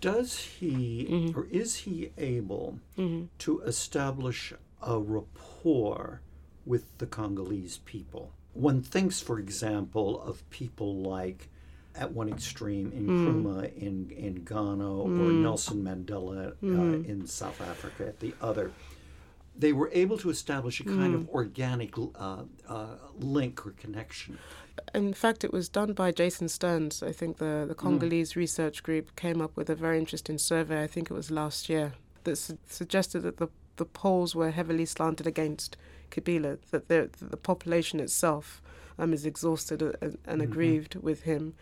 Does 0.00 0.38
he 0.38 1.06
mm-hmm. 1.10 1.38
or 1.38 1.46
is 1.46 1.76
he 1.76 2.12
able 2.18 2.78
mm-hmm. 2.98 3.26
to 3.38 3.60
establish 3.62 4.52
a 4.82 4.98
rapport 4.98 6.20
with 6.64 6.98
the 6.98 7.06
Congolese 7.06 7.78
people? 7.78 8.32
One 8.52 8.82
thinks, 8.82 9.20
for 9.20 9.38
example, 9.38 10.22
of 10.22 10.48
people 10.50 10.96
like 10.96 11.50
at 11.98 12.12
one 12.12 12.28
extreme 12.28 12.92
in 12.92 13.06
mm. 13.06 13.76
In, 13.76 14.10
in 14.10 14.34
Ghana 14.44 14.84
mm. 14.84 15.20
or 15.20 15.32
Nelson 15.32 15.82
Mandela 15.82 16.48
uh, 16.48 16.54
mm. 16.62 17.08
in 17.08 17.26
South 17.26 17.60
Africa 17.60 18.06
at 18.06 18.20
the 18.20 18.34
other. 18.40 18.70
They 19.58 19.72
were 19.72 19.90
able 19.92 20.18
to 20.18 20.28
establish 20.28 20.80
a 20.80 20.84
kind 20.84 21.14
of 21.14 21.22
mm. 21.22 21.28
organic 21.30 21.96
uh, 21.96 22.42
uh, 22.68 22.86
link 23.18 23.66
or 23.66 23.70
connection. 23.70 24.38
In 24.94 25.14
fact, 25.14 25.44
it 25.44 25.52
was 25.52 25.70
done 25.70 25.94
by 25.94 26.12
Jason 26.12 26.48
Stearns. 26.48 27.02
I 27.02 27.12
think 27.12 27.38
the, 27.38 27.64
the 27.66 27.74
mm. 27.74 27.78
Congolese 27.78 28.36
research 28.36 28.82
group 28.82 29.16
came 29.16 29.40
up 29.40 29.56
with 29.56 29.70
a 29.70 29.74
very 29.74 29.98
interesting 29.98 30.36
survey, 30.36 30.82
I 30.82 30.86
think 30.86 31.10
it 31.10 31.14
was 31.14 31.30
last 31.30 31.70
year, 31.70 31.94
that 32.24 32.36
su- 32.36 32.58
suggested 32.68 33.20
that 33.20 33.38
the 33.38 33.48
the 33.76 33.84
polls 33.84 34.34
were 34.34 34.50
heavily 34.50 34.86
slanted 34.86 35.26
against 35.26 35.76
Kabila, 36.10 36.58
that 36.70 36.88
the, 36.88 37.10
the 37.20 37.36
population 37.36 38.00
itself 38.00 38.62
um, 38.98 39.12
is 39.12 39.26
exhausted 39.26 39.82
and, 39.82 39.94
and 40.02 40.18
mm-hmm. 40.18 40.40
aggrieved 40.40 40.94
with 40.96 41.22
him. 41.22 41.54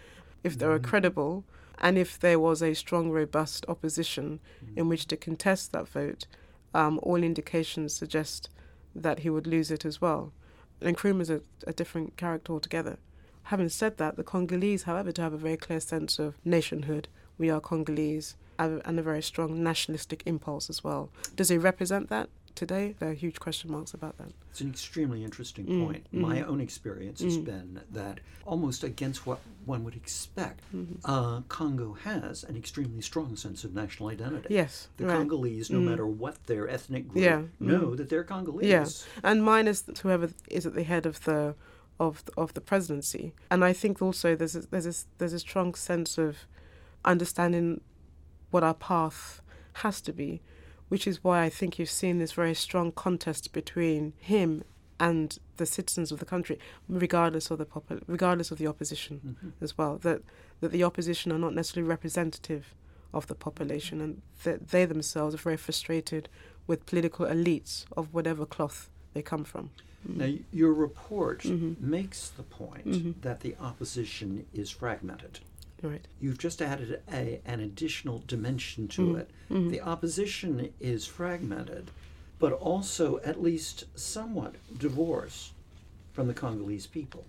If 0.45 0.59
they 0.59 0.67
were 0.67 0.79
mm-hmm. 0.79 0.89
credible, 0.89 1.45
and 1.79 1.99
if 1.99 2.21
there 2.21 2.39
was 2.39 2.63
a 2.63 2.75
strong, 2.75 3.11
robust 3.11 3.67
opposition 3.69 4.39
mm-hmm. 4.65 4.79
in 4.79 4.89
which 4.89 5.07
to 5.07 5.17
contest 5.17 5.73
that 5.73 5.89
vote, 5.89 6.27
um, 6.73 7.01
all 7.03 7.17
indications 7.17 7.95
suggest 7.95 8.51
that 8.95 9.21
he 9.21 9.31
would 9.31 9.47
lose 9.47 9.73
it 9.73 9.85
as 9.85 10.01
well. 10.01 10.33
And 10.81 10.97
Nkrumah 10.97 11.23
is 11.23 11.31
a, 11.31 11.41
a 11.67 11.73
different 11.73 12.17
character 12.17 12.53
altogether. 12.53 12.99
Having 13.45 13.71
said 13.71 13.97
that, 13.99 14.17
the 14.17 14.23
Congolese, 14.23 14.85
however, 14.85 15.13
do 15.13 15.23
have 15.23 15.33
a 15.33 15.39
very 15.39 15.57
clear 15.57 15.81
sense 15.81 16.19
of 16.19 16.37
nationhood. 16.45 17.09
We 17.39 17.51
are 17.51 17.61
Congolese, 17.61 18.37
and 18.59 18.99
a 18.99 19.03
very 19.03 19.23
strong 19.23 19.63
nationalistic 19.63 20.23
impulse 20.27 20.71
as 20.71 20.85
well. 20.85 21.11
Does 21.35 21.49
he 21.49 21.59
represent 21.59 22.09
that? 22.09 22.29
Today, 22.55 22.95
there 22.99 23.11
are 23.11 23.15
huge 23.15 23.41
question 23.41 23.71
marks 23.71 23.95
about 23.95 24.19
that. 24.19 24.29
It's 24.51 24.61
an 24.61 24.71
extremely 24.71 25.25
interesting 25.25 25.67
mm, 25.67 25.85
point. 25.85 26.07
Mm, 26.13 26.21
My 26.21 26.43
own 26.43 26.61
experience 26.61 27.21
mm. 27.21 27.25
has 27.25 27.39
been 27.39 27.81
that 27.91 28.21
almost 28.45 28.85
against 28.85 29.27
what 29.27 29.41
one 29.65 29.85
would 29.85 29.97
expect, 29.97 30.61
mm-hmm. 30.75 30.95
uh, 31.05 31.41
Congo 31.49 31.95
has 32.05 32.45
an 32.45 32.57
extremely 32.57 33.01
strong 33.01 33.37
sense 33.37 33.65
of 33.65 33.75
national 33.75 34.11
identity. 34.11 34.55
Yes. 34.55 34.89
The 34.97 35.07
right. 35.07 35.17
Congolese, 35.17 35.71
no 35.71 35.79
mm. 35.79 35.85
matter 35.85 36.07
what 36.07 36.47
their 36.47 36.69
ethnic 36.69 37.09
group, 37.09 37.25
yeah. 37.25 37.43
know 37.59 37.89
mm. 37.89 37.97
that 37.97 38.09
they're 38.09 38.25
Congolese. 38.25 38.67
Yeah. 38.67 38.87
And 39.23 39.43
minus 39.43 39.85
whoever 40.03 40.31
is 40.49 40.67
at 40.67 40.75
the 40.75 40.85
head 40.85 41.07
of 41.07 41.25
the 41.25 41.55
of 42.01 42.25
of 42.37 42.55
the 42.55 42.61
presidency. 42.61 43.35
And 43.51 43.65
I 43.65 43.73
think 43.73 44.03
also 44.03 44.35
there's 44.35 44.57
a, 44.57 44.61
there's 44.61 44.87
a, 44.87 44.95
there's 45.19 45.33
a 45.33 45.39
strong 45.39 45.75
sense 45.75 46.19
of 46.19 46.39
understanding 47.05 47.81
what 48.51 48.65
our 48.65 48.75
path 48.75 49.41
has 49.75 50.01
to 50.01 50.13
be 50.13 50.41
which 50.95 51.09
is 51.09 51.25
why 51.25 51.43
I 51.43 51.49
think 51.49 51.77
you've 51.77 51.91
seen 51.91 52.19
this 52.19 52.31
very 52.31 52.55
strong 52.55 52.93
contest 52.93 53.53
between 53.53 54.13
him 54.17 54.63
and 55.01 55.37
the 55.57 55.67
citizens 55.67 56.13
of 56.13 56.21
the 56.21 56.25
country, 56.25 56.57
regardless 56.89 57.51
of 57.51 57.59
the 57.59 57.67
popul- 57.67 58.05
regardless 58.07 58.53
of 58.53 58.59
the 58.59 58.69
opposition 58.69 59.21
mm-hmm. 59.27 59.65
as 59.65 59.77
well. 59.77 59.99
That 59.99 60.23
that 60.61 60.71
the 60.71 60.85
opposition 60.85 61.33
are 61.33 61.39
not 61.47 61.53
necessarily 61.53 61.89
representative 61.89 62.77
of 63.13 63.27
the 63.27 63.35
population, 63.35 64.01
and 64.01 64.23
that 64.45 64.69
they 64.69 64.85
themselves 64.85 65.35
are 65.35 65.39
very 65.39 65.57
frustrated 65.57 66.29
with 66.69 66.87
political 66.87 67.27
elites 67.27 67.87
of 67.97 68.15
whatever 68.15 68.47
cloth 68.47 68.89
they 69.15 69.23
come 69.23 69.43
from. 69.43 69.71
Mm-hmm. 70.07 70.21
Now, 70.21 70.33
your 70.53 70.73
report 70.73 71.43
mm-hmm. 71.43 71.91
makes 71.91 72.29
the 72.29 72.45
point 72.45 72.87
mm-hmm. 72.87 73.21
that 73.23 73.41
the 73.41 73.57
opposition 73.61 74.47
is 74.55 74.71
fragmented. 74.71 75.41
Right. 75.85 76.09
You've 76.19 76.39
just 76.39 76.63
added 76.63 77.03
a, 77.13 77.43
an 77.45 77.61
additional 77.61 78.23
dimension 78.27 78.89
to 78.89 79.03
mm-hmm. 79.03 79.19
it. 79.19 79.31
Mm-hmm. 79.51 79.71
The 79.71 79.83
opposition 79.83 80.73
is 80.81 81.07
fragmented, 81.07 81.91
but 82.39 82.55
also 82.55 83.21
at 83.23 83.43
least 83.43 83.85
somewhat 83.95 84.55
divorced 84.79 85.53
from 86.15 86.27
the 86.27 86.33
Congolese 86.33 86.87
people. 86.87 87.27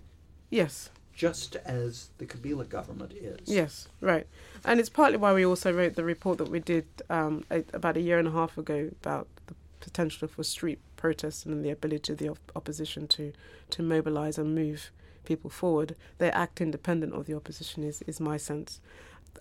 Yes. 0.48 0.88
Just 1.14 1.56
as 1.56 2.08
the 2.16 2.24
Kabila 2.24 2.66
government 2.66 3.12
is. 3.12 3.40
Yes, 3.44 3.88
right. 4.00 4.26
And 4.64 4.80
it's 4.80 4.88
partly 4.88 5.18
why 5.18 5.34
we 5.34 5.44
also 5.44 5.70
wrote 5.70 5.94
the 5.94 6.04
report 6.04 6.38
that 6.38 6.48
we 6.48 6.60
did 6.60 6.86
um, 7.10 7.44
a, 7.50 7.62
about 7.74 7.98
a 7.98 8.00
year 8.00 8.18
and 8.18 8.28
a 8.28 8.32
half 8.32 8.56
ago 8.56 8.90
about 9.02 9.28
the 9.48 9.54
potential 9.80 10.28
for 10.28 10.42
street 10.42 10.78
protests 10.96 11.44
and 11.44 11.62
the 11.62 11.70
ability 11.70 12.12
of 12.12 12.18
the 12.18 12.30
op- 12.30 12.52
opposition 12.54 13.06
to, 13.08 13.32
to 13.70 13.82
mobilize 13.82 14.38
and 14.38 14.54
move 14.54 14.90
people 15.26 15.50
forward. 15.50 15.96
They 16.18 16.30
act 16.30 16.60
independent 16.60 17.12
of 17.14 17.26
the 17.26 17.34
opposition, 17.34 17.84
is, 17.84 18.02
is 18.06 18.20
my 18.20 18.38
sense. 18.38 18.80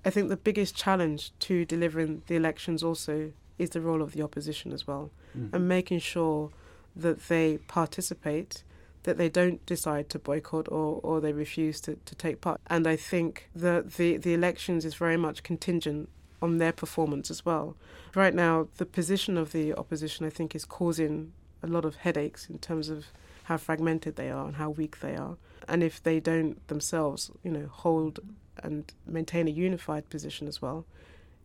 I 0.04 0.10
think 0.10 0.30
the 0.30 0.38
biggest 0.38 0.76
challenge 0.76 1.32
to 1.40 1.66
delivering 1.66 2.24
the 2.28 2.36
elections 2.36 2.84
also 2.84 3.32
is 3.58 3.70
the 3.70 3.82
role 3.82 4.02
of 4.02 4.12
the 4.12 4.22
opposition 4.22 4.74
as 4.74 4.86
well, 4.86 5.12
mm. 5.38 5.54
and 5.54 5.68
making 5.68 6.00
sure 6.00 6.52
that 6.96 7.28
they 7.28 7.58
participate, 7.68 8.64
that 9.04 9.18
they 9.18 9.30
don't 9.30 9.66
decide 9.66 10.10
to 10.10 10.20
boycott 10.20 10.68
or, 10.70 11.00
or 11.04 11.22
they 11.22 11.32
refuse 11.32 11.80
to, 11.82 11.98
to 12.06 12.16
take 12.16 12.42
part. 12.42 12.60
And 12.68 12.88
I 12.88 12.98
think 12.98 13.50
that 13.56 13.94
the, 13.94 14.18
the 14.18 14.34
elections 14.34 14.84
is 14.84 14.96
very 14.96 15.18
much 15.18 15.44
contingent 15.44 16.10
on 16.42 16.58
their 16.58 16.74
performance 16.74 17.32
as 17.32 17.46
well. 17.46 17.76
Right 18.14 18.34
now, 18.34 18.68
the 18.78 18.86
position 18.86 19.38
of 19.38 19.52
the 19.52 19.74
opposition, 19.74 20.26
I 20.26 20.30
think, 20.30 20.56
is 20.56 20.66
causing 20.66 21.32
a 21.64 21.68
lot 21.68 21.86
of 21.86 21.96
headaches 21.96 22.50
in 22.50 22.60
terms 22.60 22.90
of 22.90 23.06
how 23.46 23.58
fragmented 23.58 24.16
they 24.16 24.30
are 24.30 24.46
and 24.46 24.56
how 24.56 24.70
weak 24.70 25.00
they 25.00 25.16
are. 25.16 25.38
And 25.68 25.84
if 25.84 26.02
they 26.02 26.20
don't 26.20 26.68
themselves, 26.68 27.32
you 27.44 27.52
know, 27.52 27.68
hold 27.72 28.20
and 28.64 28.92
maintain 29.06 29.48
a 29.48 29.52
unified 29.52 30.10
position 30.10 30.48
as 30.48 30.62
well, 30.62 30.86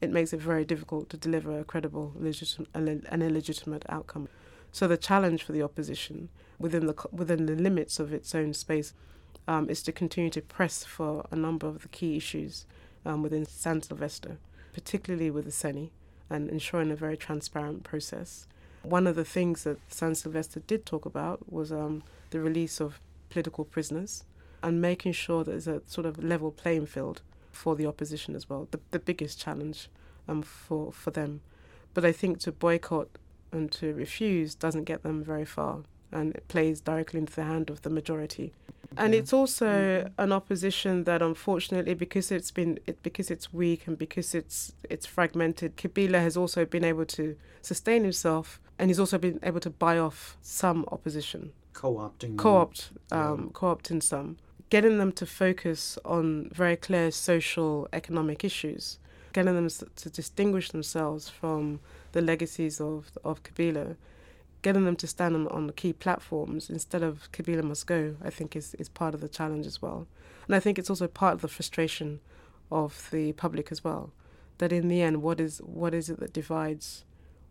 it 0.00 0.10
makes 0.10 0.32
it 0.32 0.40
very 0.40 0.64
difficult 0.64 1.10
to 1.10 1.16
deliver 1.16 1.58
a 1.58 1.64
credible 1.64 2.12
legit- 2.16 2.66
an 2.74 3.22
illegitimate 3.22 3.84
outcome. 3.88 4.28
So 4.72 4.86
the 4.86 4.96
challenge 4.96 5.42
for 5.42 5.52
the 5.52 5.62
opposition 5.62 6.30
within 6.58 6.86
the 6.86 6.94
within 7.12 7.46
the 7.46 7.54
limits 7.54 7.98
of 7.98 8.12
its 8.12 8.34
own 8.34 8.54
space 8.54 8.94
um, 9.46 9.68
is 9.68 9.82
to 9.82 9.92
continue 9.92 10.30
to 10.30 10.42
press 10.42 10.84
for 10.84 11.26
a 11.30 11.36
number 11.36 11.66
of 11.66 11.82
the 11.82 11.88
key 11.88 12.16
issues 12.16 12.66
um, 13.04 13.22
within 13.22 13.44
San 13.44 13.82
Sylvester, 13.82 14.38
particularly 14.72 15.30
with 15.30 15.44
the 15.44 15.50
CENI, 15.50 15.90
and 16.30 16.48
ensuring 16.48 16.90
a 16.90 16.96
very 16.96 17.16
transparent 17.16 17.82
process. 17.82 18.46
One 18.82 19.06
of 19.06 19.16
the 19.16 19.24
things 19.24 19.64
that 19.64 19.78
San 19.88 20.14
Sylvester 20.14 20.60
did 20.60 20.86
talk 20.86 21.04
about 21.04 21.52
was 21.52 21.70
um, 21.70 22.02
the 22.30 22.40
release 22.40 22.80
of 22.80 23.00
political 23.28 23.64
prisoners 23.64 24.24
and 24.62 24.80
making 24.80 25.12
sure 25.12 25.44
that 25.44 25.50
there's 25.50 25.68
a 25.68 25.82
sort 25.86 26.06
of 26.06 26.22
level 26.22 26.50
playing 26.50 26.86
field 26.86 27.22
for 27.52 27.76
the 27.76 27.86
opposition 27.86 28.34
as 28.34 28.48
well. 28.48 28.68
The, 28.70 28.80
the 28.90 28.98
biggest 28.98 29.38
challenge 29.38 29.88
um, 30.28 30.42
for, 30.42 30.92
for 30.92 31.10
them. 31.10 31.40
But 31.94 32.04
I 32.04 32.12
think 32.12 32.38
to 32.40 32.52
boycott 32.52 33.08
and 33.52 33.70
to 33.72 33.92
refuse 33.94 34.54
doesn't 34.54 34.84
get 34.84 35.02
them 35.02 35.22
very 35.24 35.44
far 35.44 35.80
and 36.12 36.34
it 36.34 36.46
plays 36.48 36.80
directly 36.80 37.20
into 37.20 37.34
the 37.34 37.44
hand 37.44 37.70
of 37.70 37.82
the 37.82 37.90
majority. 37.90 38.52
And 38.96 39.14
it's 39.14 39.32
also 39.32 39.66
mm-hmm. 39.66 40.20
an 40.20 40.32
opposition 40.32 41.04
that, 41.04 41.22
unfortunately, 41.22 41.94
because 41.94 42.32
it's 42.32 42.50
been 42.50 42.80
it, 42.86 43.00
because 43.04 43.30
it's 43.30 43.52
weak 43.52 43.86
and 43.86 43.96
because 43.96 44.34
it's 44.34 44.72
it's 44.82 45.06
fragmented, 45.06 45.76
Kabila 45.76 46.20
has 46.20 46.36
also 46.36 46.64
been 46.64 46.82
able 46.82 47.04
to 47.06 47.36
sustain 47.62 48.02
himself, 48.02 48.60
and 48.80 48.90
he's 48.90 48.98
also 48.98 49.18
been 49.18 49.38
able 49.42 49.60
to 49.60 49.70
buy 49.70 49.98
off 49.98 50.36
some 50.42 50.84
opposition, 50.90 51.52
co-opting, 51.74 52.36
co-opt, 52.36 52.90
um, 53.12 53.44
yeah. 53.44 53.50
co-opting 53.52 54.02
some, 54.02 54.38
getting 54.70 54.98
them 54.98 55.12
to 55.12 55.26
focus 55.26 55.98
on 56.04 56.50
very 56.52 56.76
clear 56.76 57.10
social 57.10 57.86
economic 57.92 58.42
issues, 58.42 58.98
getting 59.32 59.54
them 59.54 59.68
to 59.68 60.10
distinguish 60.10 60.70
themselves 60.70 61.28
from 61.28 61.80
the 62.12 62.22
legacies 62.22 62.80
of 62.80 63.10
of 63.22 63.42
Kabila 63.42 63.96
getting 64.62 64.84
them 64.84 64.96
to 64.96 65.06
stand 65.06 65.34
on, 65.34 65.48
on 65.48 65.70
key 65.70 65.92
platforms 65.92 66.68
instead 66.68 67.02
of 67.02 67.30
Kabila 67.32 67.62
must 67.62 67.86
go, 67.86 68.16
I 68.22 68.30
think 68.30 68.54
is, 68.54 68.74
is 68.74 68.88
part 68.88 69.14
of 69.14 69.20
the 69.20 69.28
challenge 69.28 69.66
as 69.66 69.80
well. 69.80 70.06
And 70.46 70.54
I 70.54 70.60
think 70.60 70.78
it's 70.78 70.90
also 70.90 71.06
part 71.06 71.34
of 71.34 71.40
the 71.40 71.48
frustration 71.48 72.20
of 72.70 73.08
the 73.10 73.32
public 73.32 73.72
as 73.72 73.82
well. 73.82 74.12
That 74.58 74.72
in 74.72 74.88
the 74.88 75.00
end, 75.00 75.22
what 75.22 75.40
is 75.40 75.58
what 75.58 75.94
is 75.94 76.10
it 76.10 76.20
that 76.20 76.34
divides 76.34 77.04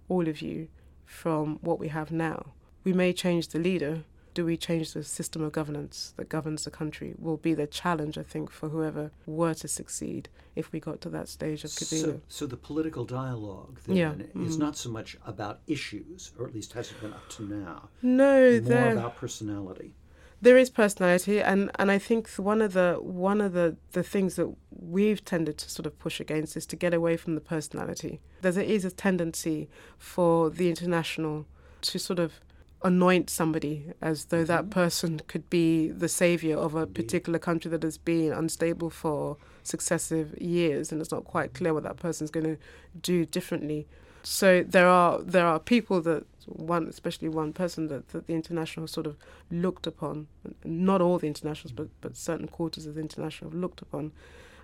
all 0.08 0.28
of 0.28 0.42
you 0.42 0.68
from 1.10 1.58
what 1.62 1.80
we 1.80 1.88
have 1.90 2.12
now? 2.12 2.54
We 2.84 2.94
may 2.94 3.12
change 3.12 3.50
the 3.50 3.60
leader, 3.60 4.04
do 4.34 4.46
we 4.46 4.56
change 4.56 4.94
the 4.94 5.04
system 5.04 5.42
of 5.42 5.52
governance 5.52 6.14
that 6.18 6.30
governs 6.30 6.64
the 6.64 6.72
country 6.72 7.16
will 7.18 7.38
be 7.38 7.54
the 7.54 7.68
challenge, 7.68 8.18
I 8.18 8.24
think, 8.24 8.52
for 8.52 8.70
whoever 8.70 9.12
were 9.26 9.54
to 9.56 9.68
succeed 9.68 10.30
if 10.56 10.72
we 10.72 10.80
got 10.80 11.02
to 11.02 11.10
that 11.10 11.28
stage 11.28 11.64
of 11.64 11.72
Kabila. 11.72 12.02
So, 12.02 12.22
so 12.28 12.46
the 12.46 12.56
political 12.56 13.06
dialogue 13.06 13.80
then 13.86 13.96
yeah. 13.98 14.14
is 14.42 14.56
mm. 14.56 14.60
not 14.60 14.78
so 14.78 14.90
much 14.90 15.18
about 15.26 15.60
issues, 15.68 16.32
or 16.38 16.48
at 16.48 16.54
least 16.54 16.74
hasn't 16.74 17.02
been 17.02 17.14
up 17.14 17.28
to 17.30 17.44
now. 17.44 17.90
No, 18.02 18.62
more 18.62 18.92
about 18.92 19.16
personality. 19.18 19.94
There 20.42 20.58
is 20.58 20.70
personality, 20.70 21.42
and, 21.42 21.70
and 21.78 21.92
I 21.92 21.98
think 21.98 22.30
one 22.38 22.62
of 22.62 22.72
the 22.74 22.98
one 23.02 23.42
of 23.42 23.52
the, 23.52 23.76
the 23.92 24.04
things 24.04 24.36
that 24.38 24.56
we've 24.82 25.24
tended 25.24 25.58
to 25.58 25.70
sort 25.70 25.86
of 25.86 25.98
push 26.00 26.20
against 26.20 26.56
is 26.56 26.66
to 26.68 26.76
get 26.76 26.94
away 26.94 27.18
from 27.18 27.36
the 27.36 27.42
personality. 27.42 28.20
There 28.42 28.60
is 28.60 28.86
a 28.86 28.92
tendency 28.92 29.70
for 29.98 30.50
the 30.50 30.70
international 30.70 31.46
to 31.82 32.00
sort 32.00 32.20
of 32.20 32.40
anoint 32.84 33.30
somebody 33.30 33.92
as 34.02 34.26
though 34.26 34.46
that 34.46 34.62
mm-hmm. 34.62 34.70
person 34.70 35.22
could 35.28 35.50
be 35.50 35.90
the 35.90 36.08
savior 36.08 36.58
of 36.58 36.76
a 36.76 36.88
particular 36.88 37.38
country 37.38 37.70
that 37.70 37.84
has 37.84 37.98
been 37.98 38.32
unstable 38.32 38.90
for 38.90 39.36
successive 39.64 40.34
years 40.42 40.92
and 40.92 41.02
it's 41.02 41.12
not 41.12 41.26
quite 41.26 41.54
clear 41.54 41.74
what 41.74 41.84
that 41.84 41.98
person's 41.98 42.32
going 42.32 42.46
to 42.46 42.58
do 43.02 43.26
differently 43.26 43.86
so 44.24 44.64
there 44.64 44.88
are 44.88 45.22
there 45.22 45.46
are 45.46 45.60
people 45.60 46.02
that 46.02 46.26
one 46.46 46.88
especially 46.88 47.28
one 47.28 47.52
person 47.52 47.88
that, 47.88 48.08
that 48.10 48.28
the 48.28 48.34
international 48.34 48.88
sort 48.88 49.06
of 49.06 49.18
looked 49.52 49.86
upon 49.86 50.28
not 50.64 51.02
all 51.02 51.20
the 51.20 51.28
internationals 51.28 51.74
but 51.74 51.90
but 52.00 52.16
certain 52.16 52.48
quarters 52.48 52.86
of 52.86 52.96
the 52.96 53.02
international 53.02 53.52
have 53.52 53.60
looked 53.60 53.82
upon 53.82 54.12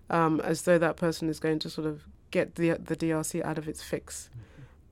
um, 0.09 0.39
as 0.41 0.63
though 0.63 0.77
that 0.77 0.97
person 0.97 1.29
is 1.29 1.39
going 1.39 1.59
to 1.59 1.69
sort 1.69 1.87
of 1.87 2.03
get 2.31 2.55
the 2.55 2.71
the 2.71 2.95
DRC 2.95 3.43
out 3.43 3.57
of 3.57 3.67
its 3.67 3.81
fix 3.81 4.29
mm-hmm. 4.31 4.45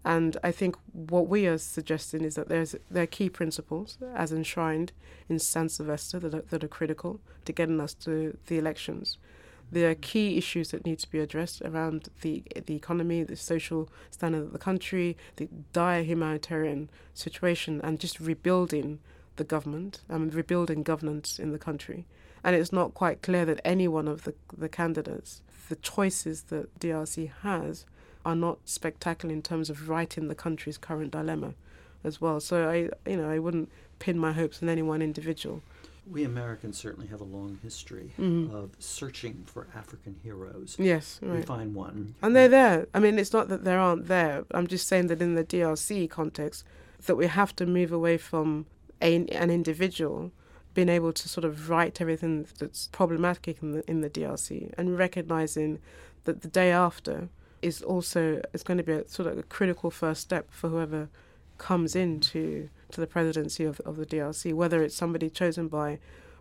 And 0.05 0.38
I 0.43 0.51
think 0.51 0.75
what 0.91 1.27
we 1.27 1.48
are 1.48 1.58
suggesting 1.58 2.24
is 2.24 2.36
that 2.36 2.50
there's 2.50 2.75
there 2.91 3.03
are 3.03 3.08
key 3.08 3.29
principles 3.29 3.98
as 4.15 4.32
enshrined 4.32 4.91
in 5.29 5.39
San 5.39 5.70
Sylvester 5.70 6.20
that 6.20 6.34
are, 6.34 6.41
that 6.41 6.63
are 6.63 6.67
critical 6.67 7.22
to 7.46 7.53
getting 7.53 7.79
us 7.79 7.93
to 7.96 8.38
the 8.48 8.58
elections. 8.58 9.17
There 9.72 9.89
are 9.89 9.96
key 9.96 10.38
issues 10.38 10.72
that 10.72 10.86
need 10.86 11.00
to 11.00 11.10
be 11.10 11.20
addressed 11.20 11.62
around 11.62 12.10
the 12.22 12.43
the 12.65 12.75
economy, 12.75 13.24
the 13.24 13.38
social 13.38 13.89
standard 14.12 14.43
of 14.43 14.51
the 14.51 14.60
country, 14.60 15.15
the 15.38 15.48
dire 15.72 16.03
humanitarian 16.03 16.89
situation, 17.13 17.79
and 17.82 18.00
just 18.00 18.20
rebuilding 18.20 19.00
the 19.38 19.46
government 19.46 20.01
and 20.10 20.34
rebuilding 20.34 20.84
governance 20.84 21.39
in 21.39 21.53
the 21.53 21.60
country. 21.60 22.05
And 22.44 22.56
it's 22.56 22.74
not 22.74 22.94
quite 22.94 23.22
clear 23.22 23.46
that 23.46 23.62
any 23.64 23.88
one 23.88 24.08
of 24.08 24.24
the, 24.24 24.34
the 24.58 24.70
candidates, 24.70 25.42
the 25.70 25.76
choices 25.78 26.44
that 26.44 26.78
DRC 26.80 27.32
has, 27.42 27.86
are 28.26 28.36
not 28.36 28.60
spectacular 28.66 29.34
in 29.34 29.42
terms 29.42 29.70
of 29.70 29.90
righting 29.90 30.28
the 30.28 30.36
country's 30.36 30.78
current 30.78 31.12
dilemma 31.12 31.54
as 32.04 32.20
well. 32.20 32.40
So 32.40 32.70
I, 32.70 33.10
you 33.10 33.18
know, 33.18 33.30
I 33.30 33.40
wouldn't 33.40 33.70
pin 34.00 34.18
my 34.18 34.34
hopes 34.34 34.62
on 34.62 34.70
any 34.70 34.82
one 34.82 35.02
individual. 35.02 35.62
We 36.06 36.26
Americans 36.26 36.78
certainly 36.78 37.08
have 37.08 37.22
a 37.22 37.26
long 37.26 37.60
history 37.64 38.12
Mhm. 38.20 38.54
of 38.54 38.72
searching 38.78 39.44
for 39.46 39.68
African 39.74 40.18
heroes. 40.22 40.76
Yes, 40.78 41.20
We 41.22 41.42
find 41.44 41.74
one. 41.74 42.16
And 42.22 42.36
they're 42.36 42.50
there. 42.50 42.88
I 42.94 43.00
mean, 43.00 43.18
it's 43.18 43.32
not 43.32 43.48
that 43.48 43.64
there 43.64 43.80
aren't 43.80 44.08
there. 44.08 44.44
I'm 44.52 44.68
just 44.68 44.86
saying 44.88 45.08
that 45.08 45.22
in 45.22 45.36
the 45.36 45.46
DRC 45.46 46.10
context, 46.10 46.66
that 47.06 47.16
we 47.16 47.28
have 47.28 47.56
to 47.56 47.66
move 47.66 47.94
away 47.94 48.18
from 48.18 48.66
a, 49.02 49.16
an 49.16 49.50
individual 49.50 50.32
being 50.74 50.89
able 50.89 51.13
to 51.13 51.30
sort 51.30 51.46
of 51.46 51.70
right 51.70 52.00
everything 52.01 52.48
that's 52.60 52.88
problematic 52.88 53.62
in 53.62 53.72
the 53.72 53.89
in 53.89 54.01
the 54.01 54.10
DRC 54.10 54.74
and 54.77 54.98
recognizing 54.98 55.80
that 56.24 56.42
the 56.42 56.48
day 56.48 56.72
after 56.72 57.30
is 57.62 57.82
also 57.82 58.42
is 58.53 58.63
going 58.63 58.77
to 58.77 58.84
be 58.84 58.94
a 58.94 59.08
sort 59.08 59.27
of 59.27 59.38
a 59.38 59.44
critical 59.44 59.89
first 59.89 60.22
step 60.22 60.48
for 60.51 60.70
whoever 60.70 61.10
comes 61.58 61.96
into 61.96 62.70
to 62.92 63.00
the 63.00 63.08
presidency 63.08 63.63
of, 63.63 63.80
of 63.82 63.96
the 63.96 64.06
DRC, 64.06 64.53
whether 64.53 64.84
it's 64.84 64.96
somebody 64.96 65.30
chosen 65.30 65.68
by 65.68 66.00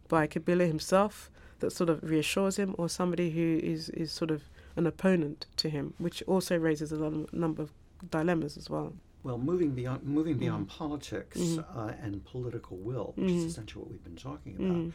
by 0.08 0.26
Kabila 0.26 0.66
himself 0.66 1.30
that 1.60 1.70
sort 1.70 1.88
of 1.88 2.02
reassures 2.02 2.56
him, 2.56 2.74
or 2.76 2.88
somebody 2.88 3.30
who 3.30 3.60
is, 3.62 3.88
is 3.90 4.10
sort 4.10 4.30
of 4.30 4.42
an 4.76 4.86
opponent 4.86 5.46
to 5.56 5.70
him, 5.70 5.94
which 5.98 6.22
also 6.26 6.58
raises 6.58 6.90
a 6.92 6.98
number 7.32 7.62
of 7.62 7.70
dilemmas 8.10 8.56
as 8.56 8.68
well. 8.68 8.92
Well, 9.24 9.38
moving 9.38 9.70
beyond 9.74 10.02
moving 10.04 10.36
beyond 10.38 10.66
Mm. 10.66 10.70
politics 10.70 11.38
Mhm. 11.38 11.64
uh, 11.76 11.92
and 12.02 12.24
political 12.24 12.76
will, 12.76 13.12
which 13.16 13.30
is 13.30 13.44
Mhm. 13.44 13.46
essentially 13.46 13.82
what 13.84 13.90
we've 13.92 14.04
been 14.04 14.16
talking 14.16 14.56
about, 14.56 14.76
Mm. 14.76 14.92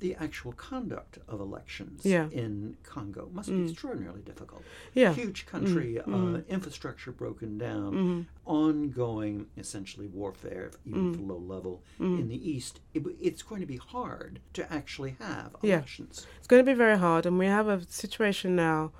the 0.00 0.14
actual 0.16 0.52
conduct 0.52 1.18
of 1.28 1.40
elections 1.40 2.04
Yeah. 2.04 2.28
in 2.30 2.76
Congo 2.82 3.30
must 3.32 3.48
be 3.48 3.54
Mm. 3.56 3.70
extraordinarily 3.70 4.20
difficult. 4.22 4.62
Yeah. 4.94 5.14
Huge 5.14 5.46
country, 5.46 6.00
Mm. 6.04 6.12
Uh, 6.14 6.38
Mm. 6.38 6.48
infrastructure 6.48 7.12
broken 7.12 7.56
down, 7.56 7.94
Mm. 7.94 8.26
ongoing, 8.44 9.46
essentially 9.56 10.08
warfare, 10.08 10.72
even 10.84 11.14
Mm. 11.14 11.28
low 11.28 11.38
level 11.38 11.82
Mm. 12.00 12.18
in 12.20 12.28
the 12.28 12.50
east. 12.50 12.80
It, 12.94 13.04
it's 13.20 13.42
going 13.42 13.60
to 13.60 13.66
be 13.66 13.76
hard 13.76 14.40
to 14.54 14.70
actually 14.72 15.16
have 15.20 15.54
Yeah. 15.62 15.76
elections. 15.76 16.26
It's 16.38 16.48
going 16.48 16.64
to 16.64 16.70
be 16.70 16.76
very 16.76 16.98
hard, 16.98 17.24
and 17.24 17.38
we 17.38 17.46
have 17.46 17.68
a 17.68 17.80
situation 17.84 18.54
now 18.56 18.90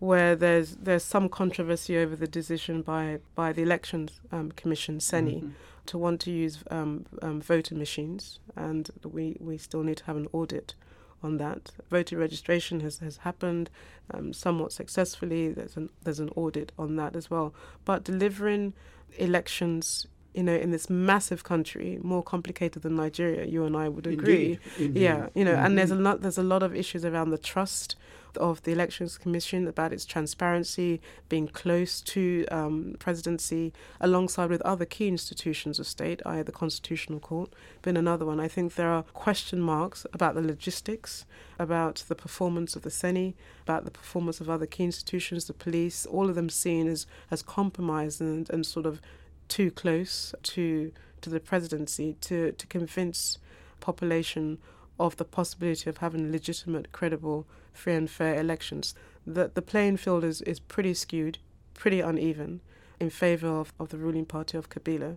where 0.00 0.34
there's 0.34 0.76
there's 0.76 1.04
some 1.04 1.28
controversy 1.28 1.96
over 1.96 2.16
the 2.16 2.26
decision 2.26 2.82
by 2.82 3.18
by 3.34 3.52
the 3.52 3.62
elections 3.62 4.20
um, 4.32 4.50
commission, 4.52 4.98
CENI, 4.98 5.40
Mhm. 5.42 5.52
to 5.86 5.98
want 5.98 6.20
to 6.22 6.30
use 6.30 6.58
um, 6.70 7.06
um, 7.22 7.40
voter 7.40 7.74
machines, 7.74 8.38
and 8.56 8.90
we, 9.04 9.36
we 9.40 9.56
still 9.58 9.82
need 9.82 9.98
to 9.98 10.04
have 10.04 10.16
an 10.16 10.28
audit 10.32 10.74
on 11.22 11.36
that. 11.36 11.72
Voter 11.90 12.16
registration 12.16 12.80
has, 12.80 12.98
has 12.98 13.18
happened 13.18 13.68
um, 14.14 14.32
somewhat 14.32 14.72
successfully. 14.72 15.52
There's 15.52 15.76
an 15.76 15.90
there's 16.04 16.20
an 16.20 16.30
audit 16.34 16.72
on 16.78 16.96
that 16.96 17.14
as 17.14 17.30
well. 17.30 17.52
But 17.84 18.04
delivering 18.04 18.72
elections, 19.18 20.06
you 20.34 20.42
know, 20.42 20.54
in 20.54 20.70
this 20.70 20.88
massive 20.88 21.44
country, 21.44 21.98
more 22.02 22.22
complicated 22.22 22.82
than 22.82 22.96
Nigeria, 22.96 23.44
you 23.44 23.64
and 23.64 23.76
I 23.76 23.88
would 23.88 24.06
agree. 24.06 24.52
Indeed, 24.52 24.58
indeed. 24.78 25.00
Yeah, 25.02 25.28
you 25.34 25.44
know, 25.44 25.54
and 25.56 25.76
there's 25.76 25.90
a 25.90 25.96
Mhm. 25.96 26.02
lot 26.04 26.22
there's 26.22 26.38
a 26.38 26.42
lot 26.54 26.62
of 26.62 26.74
issues 26.74 27.04
around 27.04 27.30
the 27.30 27.38
trust 27.52 27.96
of 28.36 28.62
the 28.62 28.72
elections 28.72 29.18
commission 29.18 29.66
about 29.66 29.92
its 29.92 30.04
transparency, 30.04 31.00
being 31.28 31.48
close 31.48 32.00
to 32.00 32.46
um, 32.50 32.96
presidency, 32.98 33.72
alongside 34.00 34.50
with 34.50 34.62
other 34.62 34.84
key 34.84 35.08
institutions 35.08 35.78
of 35.78 35.86
state, 35.86 36.20
i.e. 36.26 36.42
the 36.42 36.52
constitutional 36.52 37.20
court, 37.20 37.52
been 37.82 37.96
another 37.96 38.24
one. 38.24 38.40
I 38.40 38.48
think 38.48 38.74
there 38.74 38.90
are 38.90 39.02
question 39.02 39.60
marks 39.60 40.06
about 40.12 40.34
the 40.34 40.42
logistics, 40.42 41.24
about 41.58 42.04
the 42.08 42.14
performance 42.14 42.76
of 42.76 42.82
the 42.82 42.90
CENI, 42.90 43.34
about 43.62 43.84
the 43.84 43.90
performance 43.90 44.40
of 44.40 44.48
other 44.48 44.66
key 44.66 44.84
institutions, 44.84 45.46
the 45.46 45.52
police, 45.52 46.06
all 46.06 46.28
of 46.28 46.34
them 46.34 46.48
seen 46.48 46.88
as 46.88 47.06
as 47.30 47.42
compromised 47.42 48.20
and, 48.20 48.48
and 48.50 48.64
sort 48.66 48.86
of 48.86 49.00
too 49.48 49.70
close 49.70 50.34
to 50.42 50.92
to 51.20 51.30
the 51.30 51.40
presidency 51.40 52.16
to 52.20 52.52
to 52.52 52.66
convince 52.66 53.38
population 53.80 54.58
of 55.00 55.16
the 55.16 55.24
possibility 55.24 55.88
of 55.88 55.96
having 55.96 56.30
legitimate, 56.30 56.92
credible, 56.92 57.46
free 57.72 57.94
and 57.94 58.10
fair 58.10 58.38
elections. 58.38 58.94
The 59.26 59.50
the 59.52 59.62
playing 59.62 59.96
field 59.96 60.22
is, 60.22 60.42
is 60.42 60.60
pretty 60.60 60.94
skewed, 60.94 61.38
pretty 61.74 62.00
uneven 62.00 62.60
in 63.00 63.10
favour 63.10 63.48
of, 63.48 63.72
of 63.80 63.88
the 63.88 63.96
ruling 63.96 64.26
party 64.26 64.58
of 64.58 64.68
Kabila. 64.68 65.16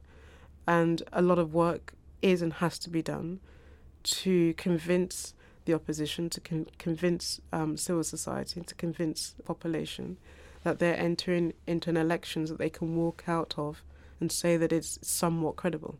And 0.66 1.04
a 1.12 1.22
lot 1.22 1.38
of 1.38 1.54
work 1.54 1.94
is 2.22 2.42
and 2.42 2.54
has 2.54 2.80
to 2.80 2.90
be 2.90 3.02
done 3.02 3.42
to 4.04 4.54
convince 4.54 5.34
the 5.66 5.74
opposition, 5.74 6.30
to 6.30 6.40
con- 6.40 6.68
convince 6.80 7.42
um, 7.52 7.76
civil 7.76 8.04
society, 8.04 8.62
to 8.62 8.76
convince 8.76 9.32
the 9.32 9.44
population 9.44 10.18
that 10.64 10.80
they're 10.80 10.98
entering 10.98 11.54
into 11.68 11.90
an 11.90 11.98
elections 11.98 12.50
that 12.50 12.58
they 12.58 12.70
can 12.70 12.96
walk 12.96 13.26
out 13.28 13.54
of 13.58 13.84
and 14.22 14.32
say 14.32 14.56
that 14.56 14.72
it's 14.72 14.98
somewhat 15.02 15.58
credible. 15.58 15.98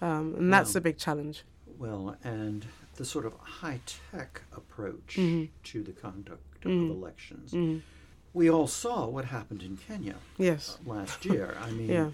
Um, 0.00 0.34
and 0.38 0.52
that's 0.52 0.74
a 0.76 0.80
big 0.80 0.98
challenge. 0.98 1.44
Well, 1.78 2.16
and 2.24 2.66
the 2.96 3.04
sort 3.04 3.26
of 3.26 3.34
high 3.34 3.80
tech 4.10 4.42
approach 4.56 5.16
Mhm. 5.16 5.48
to 5.64 5.82
the 5.82 5.92
conduct 5.92 6.64
Mhm. 6.64 6.84
of 6.90 6.96
elections. 6.96 7.52
Mm. 7.52 7.82
We 8.32 8.50
all 8.50 8.66
saw 8.66 9.06
what 9.06 9.26
happened 9.26 9.62
in 9.62 9.76
Kenya 9.76 10.16
Yes. 10.38 10.78
uh, 10.86 10.90
last 10.90 11.24
year. 11.24 11.56
I 11.60 11.70
mean, 11.78 11.88
Yeah. 11.88 12.10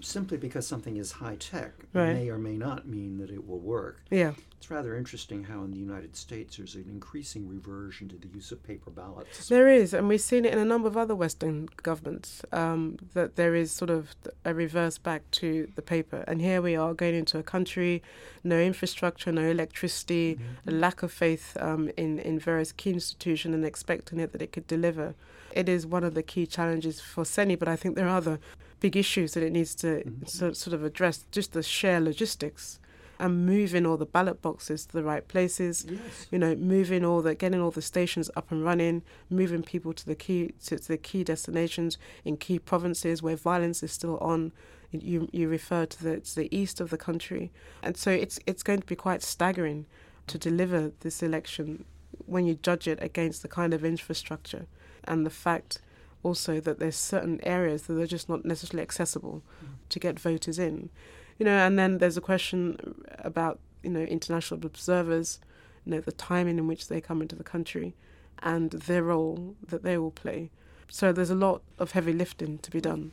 Simply 0.00 0.36
because 0.36 0.66
something 0.66 0.96
is 0.96 1.12
high 1.12 1.36
tech 1.36 1.72
Right. 1.92 2.14
may 2.14 2.28
or 2.28 2.38
may 2.38 2.56
not 2.56 2.86
mean 2.86 3.18
that 3.18 3.30
it 3.30 3.46
will 3.46 3.60
work. 3.60 4.02
Yeah. 4.10 4.32
It's 4.58 4.70
rather 4.70 4.96
interesting 4.96 5.44
how 5.44 5.62
in 5.62 5.70
the 5.72 5.78
United 5.78 6.16
States 6.16 6.56
there's 6.56 6.74
an 6.74 6.86
increasing 6.88 7.46
reversion 7.48 8.08
to 8.08 8.16
the 8.16 8.28
use 8.28 8.50
of 8.50 8.62
paper 8.62 8.90
ballots. 8.90 9.48
There 9.48 9.68
is, 9.68 9.92
and 9.92 10.08
we've 10.08 10.20
seen 10.20 10.44
it 10.46 10.52
in 10.54 10.58
a 10.58 10.64
number 10.64 10.88
of 10.88 10.96
other 10.96 11.14
Western 11.14 11.68
governments, 11.82 12.42
um, 12.50 12.96
that 13.12 13.36
there 13.36 13.54
is 13.54 13.70
sort 13.72 13.90
of 13.90 14.14
a 14.44 14.54
reverse 14.54 14.96
back 14.98 15.30
to 15.32 15.70
the 15.76 15.82
paper. 15.82 16.24
And 16.26 16.40
here 16.40 16.62
we 16.62 16.74
are 16.76 16.94
going 16.94 17.14
into 17.14 17.38
a 17.38 17.42
country, 17.42 18.02
no 18.42 18.58
infrastructure, 18.58 19.30
no 19.30 19.48
electricity, 19.50 20.38
a 20.66 20.70
lack 20.70 21.02
of 21.02 21.12
faith 21.12 21.56
um, 21.60 21.90
in, 21.96 22.18
in 22.18 22.38
various 22.38 22.72
key 22.72 22.90
institutions 22.90 23.54
and 23.54 23.64
expecting 23.66 24.18
it 24.18 24.32
that 24.32 24.40
it 24.42 24.52
could 24.52 24.66
deliver. 24.66 25.14
It 25.52 25.68
is 25.68 25.86
one 25.86 26.04
of 26.04 26.14
the 26.14 26.22
key 26.22 26.46
challenges 26.46 27.00
for 27.00 27.24
CENI, 27.24 27.58
but 27.58 27.68
I 27.68 27.76
think 27.76 27.96
there 27.96 28.06
are 28.08 28.16
other 28.16 28.40
big 28.80 28.96
issues 28.96 29.34
that 29.34 29.42
it 29.42 29.52
needs 29.52 29.74
to 29.76 30.02
Mhm. 30.04 30.28
sort, 30.28 30.56
sort 30.56 30.74
of 30.74 30.84
address, 30.84 31.24
just 31.30 31.52
the 31.52 31.62
sheer 31.62 32.00
logistics 32.00 32.78
and 33.18 33.46
moving 33.46 33.86
all 33.86 33.96
the 33.96 34.04
ballot 34.06 34.42
boxes 34.42 34.84
to 34.86 34.92
the 34.92 35.04
right 35.04 35.26
places 35.28 35.86
Yes. 35.88 36.26
you 36.32 36.38
know, 36.38 36.54
moving 36.56 37.04
all 37.04 37.22
the 37.22 37.34
getting 37.34 37.60
all 37.60 37.70
the 37.70 37.80
stations 37.82 38.28
up 38.36 38.50
and 38.50 38.64
running, 38.64 39.02
moving 39.30 39.62
people 39.62 39.92
to 39.94 40.04
the 40.04 40.16
key 40.16 40.52
to, 40.64 40.78
to 40.78 40.88
the 40.88 40.98
key 40.98 41.22
destinations 41.24 41.96
in 42.24 42.36
key 42.36 42.58
provinces 42.58 43.22
where 43.22 43.36
violence 43.36 43.82
is 43.82 43.92
still 43.92 44.18
on. 44.18 44.52
You 44.90 45.28
you 45.32 45.48
refer 45.48 45.86
to 45.86 46.04
the 46.04 46.20
to 46.20 46.34
the 46.36 46.48
east 46.56 46.80
of 46.80 46.90
the 46.90 46.96
country, 46.98 47.50
and 47.82 47.96
so 47.96 48.10
it's 48.12 48.38
it's 48.46 48.62
going 48.62 48.80
to 48.80 48.86
be 48.86 48.94
quite 48.96 49.22
staggering 49.22 49.86
to 50.28 50.38
deliver 50.38 50.92
this 51.00 51.20
election 51.22 51.84
when 52.26 52.46
you 52.46 52.54
judge 52.62 52.86
it 52.86 52.98
against 53.02 53.42
the 53.42 53.48
kind 53.48 53.74
of 53.74 53.84
infrastructure 53.84 54.66
and 55.02 55.26
the 55.26 55.30
fact 55.30 55.78
also 56.24 56.58
that 56.58 56.80
there's 56.80 56.96
certain 56.96 57.38
areas 57.44 57.82
that 57.82 58.00
are 58.00 58.06
just 58.06 58.28
not 58.28 58.44
necessarily 58.44 58.82
accessible 58.82 59.42
mm-hmm. 59.62 59.74
to 59.88 59.98
get 60.00 60.18
voters 60.18 60.58
in. 60.58 60.90
You 61.38 61.44
know 61.44 61.56
and 61.56 61.78
then 61.78 61.98
there's 61.98 62.16
a 62.16 62.20
question 62.20 62.96
about 63.18 63.60
you 63.82 63.90
know 63.90 64.00
international 64.00 64.64
observers 64.64 65.40
you 65.84 65.92
know 65.92 66.00
the 66.00 66.12
timing 66.12 66.58
in 66.58 66.66
which 66.66 66.88
they 66.88 67.00
come 67.00 67.20
into 67.22 67.36
the 67.36 67.44
country 67.44 67.94
and 68.42 68.70
their 68.70 69.02
role 69.02 69.54
that 69.66 69.82
they 69.82 69.96
will 69.98 70.10
play. 70.10 70.50
So 70.88 71.12
there's 71.12 71.30
a 71.30 71.34
lot 71.34 71.62
of 71.78 71.92
heavy 71.92 72.12
lifting 72.12 72.58
to 72.58 72.70
be 72.70 72.80
done. 72.80 73.12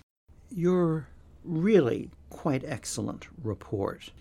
Your 0.49 1.07
really 1.43 2.09
quite 2.29 2.63
excellent 2.65 3.27
report 3.43 4.11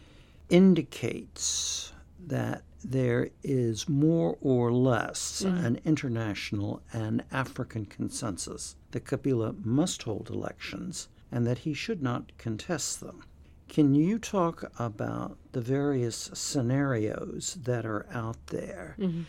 indicates 0.48 1.92
that 2.26 2.62
there 2.82 3.30
is 3.42 3.88
more 3.88 4.38
or 4.40 4.72
less 4.72 5.42
Mhm. 5.42 5.64
an 5.64 5.80
international 5.84 6.82
and 6.92 7.22
African 7.30 7.84
consensus 7.86 8.76
that 8.92 9.04
Kabila 9.04 9.64
must 9.64 10.02
hold 10.04 10.30
elections 10.30 11.08
and 11.30 11.46
that 11.46 11.58
he 11.58 11.74
should 11.74 12.02
not 12.02 12.36
contest 12.38 13.00
them. 13.00 13.22
Can 13.68 13.94
you 13.94 14.18
talk 14.18 14.70
about 14.78 15.38
the 15.52 15.60
various 15.60 16.30
scenarios 16.34 17.56
that 17.62 17.86
are 17.86 18.06
out 18.10 18.44
there 18.48 18.96
mm-hmm. 18.98 19.22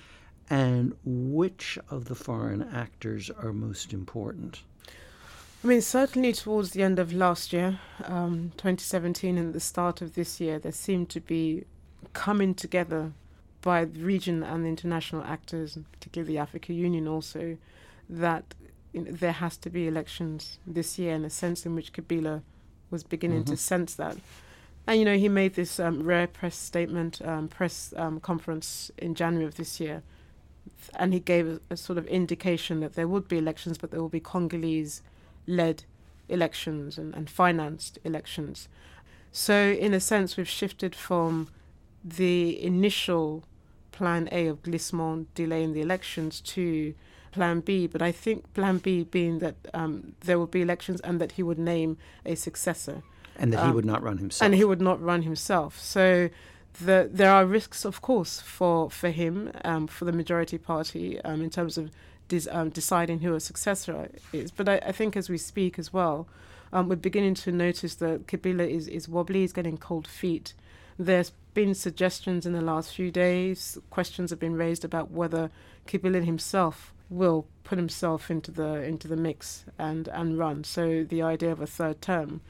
and 0.50 0.96
which 1.06 1.78
of 1.90 2.06
the 2.06 2.16
foreign 2.16 2.64
actors 2.64 3.30
are 3.30 3.54
most 3.54 3.94
important? 3.94 4.64
I 5.64 5.68
mean, 5.68 5.82
certainly 5.82 6.34
towards 6.34 6.72
the 6.72 6.82
end 6.82 6.98
of 6.98 7.14
last 7.14 7.54
year, 7.54 7.80
um, 8.06 8.52
2017, 8.58 9.38
and 9.38 9.54
the 9.54 9.60
start 9.60 10.02
of 10.02 10.16
this 10.16 10.40
year, 10.40 10.58
there 10.58 10.72
seemed 10.72 11.10
to 11.10 11.20
be 11.20 11.66
coming 12.14 12.56
together 12.56 13.14
by 13.62 13.86
the 13.86 14.00
region 14.00 14.44
and 14.44 14.66
the 14.66 14.70
international 14.70 15.24
actors, 15.24 15.78
particularly 15.92 16.34
the 16.34 16.40
Africa 16.40 16.74
Union 16.74 17.08
also, 17.08 17.58
that 18.10 18.56
you 18.94 19.02
know, 19.02 19.12
there 19.12 19.32
has 19.32 19.58
to 19.58 19.70
be 19.70 19.88
elections 19.88 20.60
this 20.68 21.00
year 21.00 21.14
in 21.14 21.24
a 21.24 21.30
sense 21.30 21.66
in 21.66 21.76
which 21.76 21.94
Kabila 21.94 22.42
was 22.90 23.04
beginning 23.04 23.44
mm-hmm. 23.44 23.54
to 23.54 23.58
sense 23.58 23.96
that. 23.96 24.18
And, 24.88 25.00
you 25.00 25.06
know, 25.06 25.18
he 25.18 25.30
made 25.30 25.54
this 25.54 25.80
um, 25.80 26.04
rare 26.04 26.28
press 26.28 26.56
statement, 26.56 27.22
um, 27.24 27.48
press 27.48 27.94
um, 27.96 28.20
conference 28.20 28.92
in 28.98 29.16
January 29.16 29.46
of 29.46 29.56
this 29.56 29.80
year, 29.80 30.02
and 30.96 31.14
he 31.14 31.20
gave 31.20 31.48
a, 31.48 31.60
a, 31.70 31.78
sort 31.78 31.98
of 31.98 32.08
indication 32.08 32.80
that 32.80 32.96
there 32.96 33.08
would 33.08 33.28
be 33.28 33.38
elections, 33.38 33.78
but 33.78 33.92
there 33.92 34.02
will 34.02 34.10
be 34.10 34.20
Congolese 34.20 35.02
led 35.48 35.84
elections 36.28 36.98
and, 36.98 37.14
and 37.14 37.30
financed 37.30 38.00
elections. 38.04 38.68
So, 39.32 39.72
in 39.72 39.94
a 39.94 40.00
sense, 40.00 40.36
we've 40.36 40.50
shifted 40.50 40.96
from 40.96 41.48
the 42.04 42.62
initial 42.62 43.44
plan 44.02 44.28
A 44.32 44.48
of 44.48 44.64
Glissement 44.64 45.28
delaying 45.36 45.74
the 45.74 45.82
elections 45.82 46.42
to 46.56 46.96
plan 47.32 47.60
B. 47.60 47.86
But 47.86 48.02
I 48.02 48.12
think 48.12 48.52
plan 48.56 48.80
B 48.80 49.04
being 49.04 49.38
that 49.46 49.58
um, 49.76 50.14
there 50.22 50.40
will 50.40 50.48
be 50.58 50.64
elections 50.64 51.00
and 51.02 51.22
that 51.22 51.34
he 51.34 51.44
would 51.44 51.60
name 51.60 51.92
a 52.26 52.34
successor. 52.34 53.04
And 53.36 53.54
that 53.54 53.60
um, 53.62 53.68
he 53.68 53.76
would 53.76 53.86
not 53.86 54.02
run 54.02 54.18
himself. 54.18 54.44
And 54.46 54.56
he 54.56 54.64
would 54.64 54.82
not 54.82 55.00
run 55.00 55.22
himself. 55.22 55.80
So 55.80 56.32
the, 56.84 57.10
there 57.14 57.32
are 57.32 57.46
risks, 57.46 57.86
of 57.86 58.02
course, 58.02 58.42
for, 58.42 58.90
for 58.90 59.12
him, 59.12 59.52
um, 59.64 59.86
for 59.86 60.06
the 60.06 60.12
majority 60.12 60.58
party, 60.58 61.22
um, 61.22 61.44
in 61.44 61.52
terms 61.52 61.78
of 61.78 61.92
um, 62.50 62.70
deciding 62.70 63.20
who 63.20 63.36
a 63.36 63.40
successor 63.40 64.10
is. 64.34 64.50
But 64.50 64.68
I, 64.68 64.76
I 64.88 64.92
think 64.92 65.16
as 65.16 65.30
we 65.30 65.38
speak 65.38 65.78
as 65.78 65.94
well, 65.94 66.28
um, 66.74 66.90
we're 66.90 66.96
beginning 66.96 67.36
to 67.36 67.52
notice 67.52 67.94
that 67.96 68.26
Kabila 68.26 68.68
is, 68.68 68.88
is 68.88 69.08
wobbly, 69.08 69.42
he's 69.42 69.54
getting 69.54 69.78
cold 69.78 70.08
feet. 70.08 70.56
There's 70.98 71.32
been 71.54 71.74
suggestions 71.74 72.46
in 72.46 72.54
the 72.54 72.62
last 72.62 72.96
few 72.96 73.12
days, 73.12 73.78
questions 73.90 74.30
have 74.30 74.40
been 74.40 74.56
raised 74.56 74.86
about 74.86 75.12
whether 75.12 75.52
Kabila 75.88 76.24
himself 76.24 76.94
will 77.10 77.46
put 77.64 77.78
himself 77.78 78.32
into 78.32 78.52
the 78.52 78.82
into 78.84 79.08
the 79.08 79.18
mix 79.18 79.66
and, 79.78 80.08
and 80.08 80.38
run. 80.38 80.64
So 80.64 81.04
the 81.04 81.22
idea 81.22 81.52
of 81.52 81.62
a 81.62 81.68
third 81.68 82.02
term. 82.02 82.42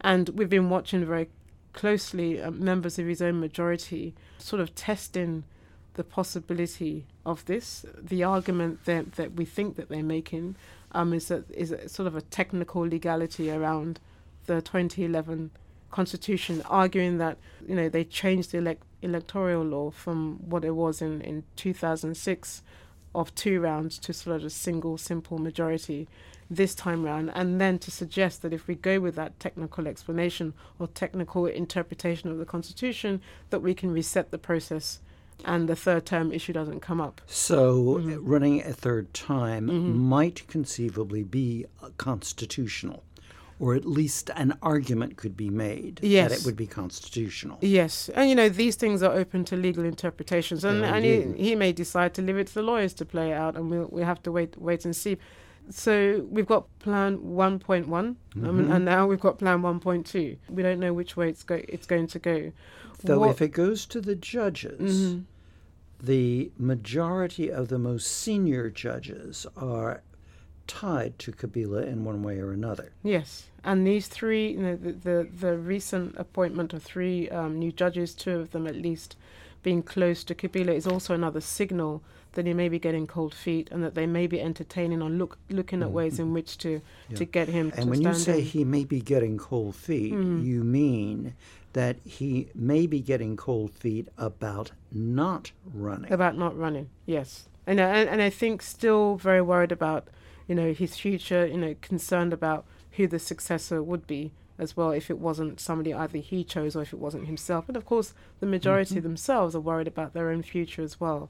And 0.00 0.30
we've 0.30 0.48
been 0.48 0.70
watching 0.70 1.04
very 1.04 1.28
closely 1.72 2.40
uh, 2.40 2.50
members 2.50 2.98
of 2.98 3.06
his 3.06 3.20
own 3.20 3.38
majority 3.38 4.14
sort 4.38 4.60
of 4.60 4.74
testing 4.74 5.44
the 5.94 6.04
possibility 6.04 7.06
of 7.24 7.44
this. 7.44 7.84
The 7.98 8.24
argument 8.24 8.84
that, 8.84 9.12
that 9.12 9.34
we 9.34 9.44
think 9.44 9.76
that 9.76 9.88
they're 9.88 10.02
making 10.02 10.56
um, 10.92 11.12
is 11.12 11.28
that 11.28 11.50
is 11.50 11.74
sort 11.90 12.06
of 12.06 12.16
a 12.16 12.22
technical 12.22 12.82
legality 12.82 13.50
around 13.50 14.00
the 14.46 14.62
2011 14.62 15.50
constitution, 15.90 16.62
arguing 16.66 17.18
that 17.18 17.38
you 17.66 17.74
know 17.74 17.88
they 17.88 18.04
changed 18.04 18.52
the 18.52 18.58
elect- 18.58 18.84
electoral 19.02 19.64
law 19.64 19.90
from 19.90 20.38
what 20.48 20.64
it 20.64 20.72
was 20.72 21.00
in, 21.00 21.20
in 21.20 21.44
2006 21.56 22.62
of 23.14 23.34
two 23.34 23.60
rounds 23.60 23.98
to 23.98 24.12
sort 24.12 24.36
of 24.36 24.44
a 24.44 24.50
single 24.50 24.98
simple 24.98 25.38
majority 25.38 26.06
this 26.50 26.74
time 26.74 27.02
round, 27.02 27.32
and 27.34 27.60
then 27.60 27.78
to 27.78 27.90
suggest 27.90 28.42
that 28.42 28.52
if 28.52 28.68
we 28.68 28.74
go 28.74 29.00
with 29.00 29.16
that 29.16 29.38
technical 29.40 29.88
explanation 29.88 30.54
or 30.78 30.86
technical 30.86 31.46
interpretation 31.46 32.30
of 32.30 32.38
the 32.38 32.44
constitution, 32.44 33.20
that 33.50 33.60
we 33.60 33.74
can 33.74 33.90
reset 33.90 34.30
the 34.30 34.38
process 34.38 35.00
and 35.44 35.68
the 35.68 35.76
third 35.76 36.06
term 36.06 36.32
issue 36.32 36.52
doesn't 36.52 36.80
come 36.80 37.00
up. 37.00 37.20
So, 37.26 37.98
mm-hmm. 37.98 38.24
running 38.24 38.62
a 38.62 38.72
third 38.72 39.12
time 39.12 39.66
mm-hmm. 39.68 39.96
might 39.96 40.46
conceivably 40.48 41.22
be 41.22 41.66
constitutional, 41.98 43.02
or 43.58 43.74
at 43.74 43.86
least 43.86 44.30
an 44.36 44.56
argument 44.62 45.16
could 45.16 45.36
be 45.36 45.48
made 45.48 46.00
yes. 46.02 46.30
that 46.30 46.40
it 46.40 46.46
would 46.46 46.56
be 46.56 46.66
constitutional. 46.66 47.58
Yes, 47.62 48.10
and 48.10 48.28
you 48.28 48.34
know 48.34 48.48
these 48.48 48.76
things 48.76 49.02
are 49.02 49.12
open 49.12 49.44
to 49.46 49.56
legal 49.56 49.84
interpretations, 49.84 50.64
and, 50.64 50.84
and 50.84 51.04
he, 51.04 51.32
he, 51.42 51.54
may 51.54 51.72
decide 51.72 52.12
to 52.14 52.22
leave 52.22 52.36
it 52.36 52.48
to 52.48 52.54
the 52.54 52.62
lawyers 52.62 52.92
to 52.94 53.04
play 53.04 53.30
it 53.30 53.34
out, 53.34 53.56
and 53.56 53.70
we'll 53.70 53.88
we 53.90 54.02
have 54.02 54.22
to 54.24 54.32
wait 54.32 54.58
wait 54.58 54.84
and 54.84 54.94
see. 54.94 55.16
So 55.70 56.24
we've 56.30 56.46
got 56.46 56.66
Plan 56.78 57.18
1.1, 57.18 57.86
mm-hmm. 57.86 58.46
um, 58.46 58.70
and 58.70 58.84
now 58.84 59.06
we've 59.06 59.20
got 59.20 59.38
Plan 59.38 59.62
1.2. 59.62 60.36
We 60.48 60.62
don't 60.62 60.78
know 60.78 60.92
which 60.92 61.16
way 61.16 61.28
it's 61.28 61.42
go 61.42 61.60
it's 61.68 61.86
going 61.86 62.06
to 62.08 62.18
go. 62.18 62.52
Though 63.02 63.20
what, 63.20 63.30
if 63.30 63.42
it 63.42 63.48
goes 63.48 63.86
to 63.86 64.00
the 64.00 64.14
judges, 64.14 65.06
mm-hmm. 65.08 65.20
the 66.04 66.52
majority 66.58 67.50
of 67.50 67.68
the 67.68 67.78
most 67.78 68.06
senior 68.06 68.70
judges 68.70 69.46
are 69.56 70.02
tied 70.66 71.18
to 71.20 71.32
Kabila 71.32 71.86
in 71.86 72.04
one 72.04 72.22
way 72.22 72.38
or 72.38 72.52
another. 72.52 72.92
Yes, 73.02 73.46
and 73.64 73.86
these 73.86 74.08
three, 74.08 74.50
you 74.52 74.58
know, 74.58 74.76
the 74.76 74.92
the, 74.92 75.28
the 75.40 75.56
recent 75.56 76.16
appointment 76.16 76.72
of 76.72 76.82
three 76.82 77.28
um, 77.30 77.58
new 77.58 77.72
judges, 77.72 78.14
two 78.14 78.38
of 78.38 78.50
them 78.52 78.66
at 78.66 78.76
least, 78.76 79.16
being 79.62 79.82
close 79.82 80.24
to 80.24 80.34
Kabila 80.34 80.74
is 80.74 80.86
also 80.86 81.14
another 81.14 81.40
signal 81.40 82.02
that 82.32 82.46
he 82.46 82.52
may 82.52 82.68
be 82.68 82.78
getting 82.78 83.06
cold 83.06 83.34
feet 83.34 83.68
and 83.70 83.82
that 83.82 83.94
they 83.94 84.06
may 84.06 84.26
be 84.26 84.40
entertaining 84.40 85.02
or 85.02 85.08
look 85.08 85.38
looking 85.48 85.80
at 85.80 85.88
mm-hmm. 85.88 85.96
ways 85.96 86.18
in 86.18 86.32
which 86.32 86.58
to 86.58 86.82
yeah. 87.08 87.16
to 87.16 87.24
get 87.24 87.48
him. 87.48 87.72
And 87.76 87.90
when 87.90 88.02
you 88.02 88.14
say 88.14 88.40
in. 88.40 88.44
he 88.44 88.64
may 88.64 88.84
be 88.84 89.00
getting 89.00 89.38
cold 89.38 89.74
feet, 89.74 90.12
mm. 90.12 90.44
you 90.44 90.62
mean 90.62 91.34
that 91.76 91.98
he 92.04 92.48
may 92.54 92.86
be 92.86 93.00
getting 93.00 93.36
cold 93.36 93.70
feet 93.70 94.08
about 94.16 94.70
not 94.90 95.52
running. 95.74 96.10
About 96.10 96.34
not 96.34 96.56
running, 96.56 96.88
yes. 97.04 97.48
And, 97.66 97.78
and, 97.78 98.08
and 98.08 98.22
I 98.22 98.30
think 98.30 98.62
still 98.62 99.16
very 99.16 99.42
worried 99.42 99.72
about, 99.72 100.08
you 100.46 100.54
know, 100.54 100.72
his 100.72 100.96
future, 100.96 101.46
you 101.46 101.58
know, 101.58 101.74
concerned 101.80 102.32
about 102.32 102.64
who 102.92 103.06
the 103.06 103.18
successor 103.18 103.82
would 103.82 104.06
be 104.06 104.32
as 104.58 104.76
well 104.76 104.90
if 104.90 105.10
it 105.10 105.18
wasn't 105.18 105.60
somebody 105.60 105.92
either 105.92 106.18
he 106.18 106.42
chose 106.42 106.74
or 106.74 106.82
if 106.82 106.92
it 106.92 106.98
wasn't 106.98 107.26
himself. 107.26 107.68
And 107.68 107.76
of 107.76 107.84
course, 107.84 108.14
the 108.40 108.46
majority 108.46 108.94
mm-hmm. 108.94 109.02
themselves 109.02 109.54
are 109.54 109.60
worried 109.60 109.86
about 109.86 110.14
their 110.14 110.30
own 110.30 110.42
future 110.42 110.82
as 110.82 110.98
well. 111.00 111.28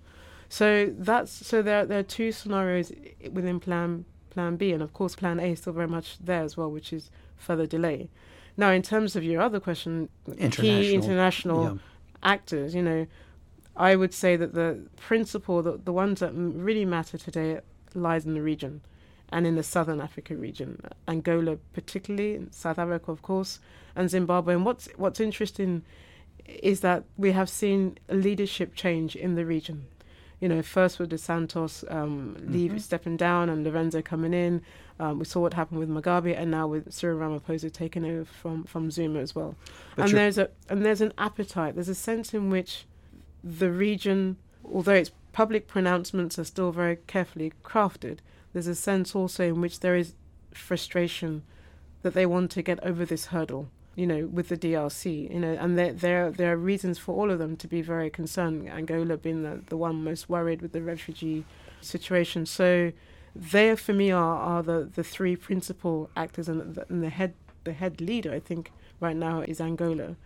So 0.48 0.94
that's 0.96 1.32
so 1.32 1.60
there 1.60 1.84
there 1.84 1.98
are 2.00 2.04
two 2.04 2.30
scenarios 2.30 2.92
within 3.32 3.58
plan 3.58 4.04
plan 4.30 4.56
B, 4.56 4.72
and 4.72 4.82
of 4.82 4.92
course 4.92 5.16
plan 5.16 5.40
A 5.40 5.52
is 5.52 5.60
still 5.60 5.72
very 5.72 5.88
much 5.88 6.18
there 6.18 6.42
as 6.42 6.56
well, 6.56 6.70
which 6.70 6.92
is 6.92 7.10
further 7.36 7.66
delay. 7.66 8.08
Now, 8.56 8.70
in 8.70 8.82
terms 8.82 9.16
of 9.16 9.24
your 9.24 9.42
other 9.42 9.60
question, 9.60 10.08
international, 10.26 10.62
key 10.62 10.94
international 10.94 11.64
yeah. 11.64 11.78
actors, 12.22 12.74
you 12.74 12.82
know, 12.82 13.06
I 13.76 13.96
would 13.96 14.14
say 14.14 14.36
that 14.36 14.54
the 14.54 14.86
principle, 14.96 15.62
the, 15.62 15.76
the 15.76 15.92
ones 15.92 16.20
that 16.20 16.32
really 16.32 16.86
matter 16.86 17.18
today, 17.18 17.60
lies 17.92 18.24
in 18.24 18.34
the 18.34 18.40
region 18.40 18.82
and 19.30 19.46
in 19.46 19.56
the 19.56 19.62
southern 19.62 20.00
Africa 20.00 20.36
region, 20.36 20.80
Angola 21.08 21.56
particularly, 21.72 22.46
South 22.50 22.78
Africa, 22.78 23.10
of 23.10 23.22
course, 23.22 23.60
and 23.94 24.08
Zimbabwe. 24.08 24.54
And 24.54 24.64
what's 24.64 24.88
what's 24.96 25.20
interesting 25.20 25.82
is 26.46 26.80
that 26.80 27.04
we 27.16 27.32
have 27.32 27.48
seen 27.48 27.98
a 28.08 28.14
leadership 28.14 28.74
change 28.74 29.16
in 29.16 29.34
the 29.34 29.44
region. 29.44 29.86
You 30.40 30.48
know, 30.50 30.62
first 30.62 30.98
with 30.98 31.08
Dos 31.08 31.22
Santos 31.22 31.84
um, 31.88 32.36
leave 32.46 32.72
mm-hmm. 32.72 32.78
stepping 32.78 33.16
down 33.16 33.48
and 33.48 33.66
Lourenço 33.66 34.04
coming 34.04 34.34
in, 34.34 34.60
um, 35.00 35.18
we 35.18 35.24
saw 35.24 35.40
what 35.40 35.54
happened 35.54 35.80
with 35.80 35.88
Mugabe, 35.88 36.38
and 36.38 36.50
now 36.50 36.66
with 36.66 36.92
Cyril 36.92 37.18
Ramaphosa 37.18 37.72
taking 37.72 38.04
over 38.04 38.24
from, 38.24 38.64
from 38.64 38.90
Zuma 38.90 39.20
as 39.20 39.34
well. 39.34 39.54
But 39.94 40.08
and 40.08 40.18
there's 40.18 40.38
a 40.38 40.50
and 40.68 40.84
there's 40.84 41.00
an 41.00 41.12
appetite. 41.18 41.74
There's 41.74 41.88
a 41.88 41.94
sense 41.94 42.32
in 42.32 42.50
which 42.50 42.86
the 43.42 43.70
region, 43.70 44.36
although 44.64 44.94
its 44.94 45.10
public 45.32 45.66
pronouncements 45.66 46.38
are 46.38 46.44
still 46.44 46.72
very 46.72 46.96
carefully 47.06 47.52
crafted, 47.62 48.18
there's 48.56 48.66
a 48.66 48.74
sense 48.74 49.14
also 49.14 49.44
in 49.44 49.60
which 49.60 49.80
there 49.80 49.94
is 49.94 50.14
frustration 50.54 51.42
that 52.00 52.14
they 52.14 52.24
want 52.24 52.50
to 52.50 52.62
get 52.62 52.82
over 52.82 53.04
this 53.04 53.26
hurdle. 53.26 53.68
You 53.94 54.06
know, 54.06 54.24
with 54.32 54.48
the 54.48 54.56
DRC, 54.56 55.30
you 55.30 55.40
know, 55.40 55.58
and 55.60 55.76
there 55.76 55.92
there 55.92 56.30
there 56.30 56.54
are 56.54 56.56
reasons 56.56 56.98
for 56.98 57.14
all 57.14 57.30
of 57.30 57.38
them 57.38 57.58
to 57.58 57.68
be 57.68 57.82
very 57.82 58.08
concerned. 58.08 58.66
Angola 58.70 59.18
being 59.18 59.42
the, 59.42 59.60
the 59.66 59.76
one 59.76 60.02
most 60.02 60.30
worried 60.30 60.62
with 60.62 60.72
the 60.72 60.80
refugee 60.80 61.44
situation. 61.82 62.46
So 62.46 62.92
they 63.34 63.76
for 63.76 63.92
me 63.92 64.10
are, 64.10 64.38
are 64.38 64.62
the, 64.62 64.88
the 64.90 65.04
three 65.04 65.36
principal 65.36 66.08
actors 66.16 66.48
and 66.48 66.76
the, 66.76 66.86
and 66.88 67.02
the 67.02 67.10
head 67.10 67.34
the 67.64 67.74
head 67.74 68.00
leader 68.00 68.32
I 68.32 68.40
think 68.40 68.72
right 69.00 69.16
now 69.16 69.42
is 69.42 69.60
Angola. 69.60 70.16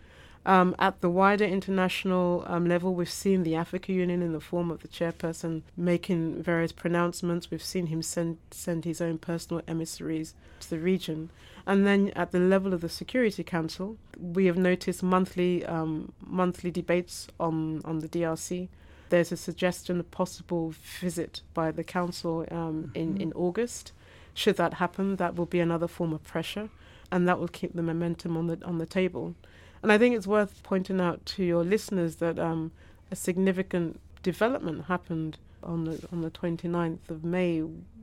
Um, 0.46 0.74
at 0.79 1.00
the 1.03 1.11
wider 1.11 1.44
international 1.44 2.44
um, 2.46 2.66
level, 2.66 2.94
we've 2.94 3.11
seen 3.11 3.42
the 3.42 3.55
Africa 3.55 3.92
Union 3.92 4.22
in 4.22 4.33
the 4.33 4.40
form 4.40 4.70
of 4.70 4.81
the 4.81 4.88
chairperson 4.88 5.62
making 5.76 6.42
various 6.42 6.72
pronouncements. 6.72 7.50
We've 7.50 7.62
seen 7.62 7.87
him 7.87 8.00
send, 8.00 8.38
send 8.50 8.85
his 8.85 9.00
own 9.00 9.18
personal 9.18 9.62
emissaries 9.68 10.35
to 10.61 10.70
the 10.70 10.79
region. 10.79 11.31
And 11.66 11.87
then 11.87 12.11
at 12.16 12.33
the 12.33 12.40
level 12.40 12.72
of 12.72 12.81
the 12.81 12.88
Security 12.88 13.44
Council, 13.44 13.98
we 14.18 14.46
have 14.46 14.57
noticed 14.57 15.03
monthly 15.03 15.64
um, 15.66 16.12
monthly 16.24 16.70
debates 16.70 17.29
on, 17.38 17.83
on 17.85 17.98
the 17.98 18.09
DRC 18.09 18.68
there's 19.11 19.33
a 19.33 19.37
suggestion, 19.37 20.00
of 20.00 20.11
possible 20.11 20.72
visit 21.00 21.42
by 21.53 21.70
the 21.70 21.85
council 21.85 22.46
um, 22.50 22.57
mm-hmm. 22.57 22.96
in, 22.96 23.20
in 23.20 23.33
August. 23.35 23.92
Should 24.33 24.57
that 24.57 24.74
happen, 24.74 25.16
that 25.16 25.35
will 25.35 25.46
be 25.46 25.61
another 25.61 25.88
form 25.88 26.12
of 26.12 26.24
pressure, 26.24 26.70
and 27.12 27.29
that 27.29 27.38
will 27.38 27.48
keep 27.48 27.74
the 27.74 27.83
momentum 27.83 28.37
on 28.37 28.46
the 28.46 28.64
on 28.64 28.79
the 28.79 28.87
table. 28.87 29.35
And 29.82 29.90
I 29.90 29.98
think 29.98 30.14
it's 30.14 30.26
worth 30.26 30.62
pointing 30.62 31.00
out 31.00 31.24
to 31.26 31.44
your 31.44 31.64
listeners 31.64 32.16
that 32.16 32.38
um, 32.38 32.72
a 33.10 33.16
significant 33.16 34.00
development 34.22 34.84
happened 34.86 35.38
on 35.62 35.84
the 35.84 36.08
on 36.12 36.20
the 36.22 36.30
29th 36.30 37.08
of 37.08 37.24
May, 37.24 37.60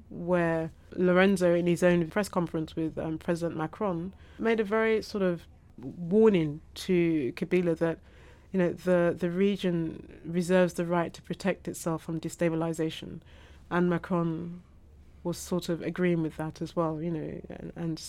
where 0.10 0.72
Lourenço, 0.96 1.58
in 1.58 1.68
his 1.68 1.84
own 1.84 2.08
press 2.08 2.30
conference 2.30 2.76
with 2.76 2.98
um, 2.98 3.18
President 3.18 3.58
Macron, 3.58 4.14
made 4.40 4.60
a 4.60 4.64
very 4.64 5.02
sort 5.02 5.24
of 5.24 5.44
warning 5.78 6.62
to 6.74 7.34
Kabila 7.36 7.78
that 7.78 8.00
you 8.52 8.60
know, 8.60 8.74
the, 8.74 9.16
the 9.18 9.30
region 9.30 10.20
reserves 10.26 10.74
the 10.74 10.86
right 10.86 11.14
to 11.14 11.22
protect 11.22 11.68
itself 11.68 12.04
from 12.04 12.20
destabilization. 12.20 13.20
And 13.70 13.90
Macron 13.90 14.64
was 15.24 15.38
sort 15.38 15.70
of 15.70 15.82
agreeing 15.82 16.22
with 16.22 16.38
that 16.38 16.62
as 16.62 16.76
well, 16.76 17.02
you 17.02 17.12
know, 17.12 17.42
and, 17.50 17.74
and 17.76 18.02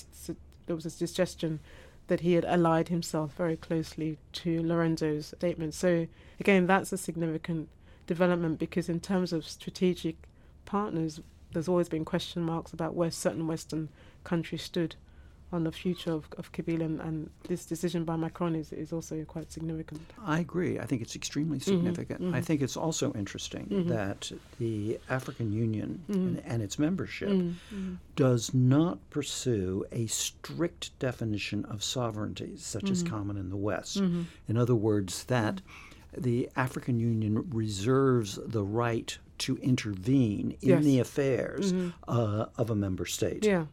there 0.67 0.77
was 0.77 0.87
a 0.87 0.91
suggestion 0.91 1.61
that 2.09 2.21
he 2.21 2.33
had 2.33 2.45
allied 2.45 2.89
himself 2.89 3.35
very 3.35 3.57
closely 3.57 4.19
to 4.33 4.61
Lourenço's 4.63 5.27
statement. 5.27 5.75
So, 5.75 6.07
again, 6.41 6.67
that's 6.67 6.93
a 6.93 6.99
significant 6.99 7.69
development 8.07 8.59
because, 8.59 8.89
in 8.89 9.01
terms 9.01 9.33
of 9.33 9.47
strategic 9.47 10.17
partners, 10.65 11.21
there's 11.53 11.69
always 11.69 11.89
been 11.89 12.05
question 12.05 12.43
marks 12.43 12.73
about 12.73 12.95
where 12.95 13.11
certain 13.11 13.47
Western 13.47 13.89
countries 14.25 14.63
stood 14.63 14.97
on 15.51 15.65
the 15.65 15.73
future 15.73 16.13
of, 16.13 16.27
of 16.37 16.53
Kabila, 16.53 16.83
and, 16.85 17.01
and 17.01 17.31
this 17.49 17.65
decision 17.65 18.05
by 18.05 18.17
Macron 18.17 18.55
is, 18.55 18.73
is 18.73 18.93
also 18.93 19.25
quite 19.25 19.51
significant. 19.51 20.03
I 20.25 20.41
agree. 20.41 20.79
I 20.79 20.85
think 20.85 21.01
it's 21.01 21.17
extremely 21.17 21.59
significant. 21.59 22.35
I 22.35 22.41
mhm. 22.41 22.45
think 22.45 22.61
it's 22.61 22.77
also 22.77 23.13
interesting 23.15 23.67
Mhm. 23.71 23.89
that 23.89 24.31
the 24.59 24.99
African 25.09 25.53
Union 25.53 26.03
Mhm. 26.11 26.15
and, 26.15 26.43
and 26.45 26.63
its 26.63 26.79
membership 26.79 27.31
Mm, 27.31 27.55
mm, 27.75 27.97
does 28.15 28.53
not 28.53 28.99
pursue 29.11 29.85
a 29.91 30.07
strict 30.07 30.97
definition 30.99 31.65
of 31.65 31.83
sovereignty, 31.83 32.53
such 32.57 32.91
as 32.91 33.03
Mhm. 33.03 33.09
common 33.09 33.37
in 33.39 33.49
the 33.49 33.57
West. 33.57 33.97
In 33.97 34.57
other 34.57 34.75
words, 34.75 35.25
that 35.25 35.63
the 36.17 36.49
African 36.57 36.99
Union 37.01 37.49
reserves 37.51 38.39
the 38.45 38.65
right 38.65 39.17
to 39.39 39.57
intervene 39.59 40.57
in 40.61 40.69
Yes. 40.69 40.85
the 40.85 40.99
affairs 40.99 41.73
uh, 42.09 42.47
of 42.57 42.71
a 42.71 42.75
member 42.75 43.07
state. 43.07 43.45
Yeah. 43.45 43.67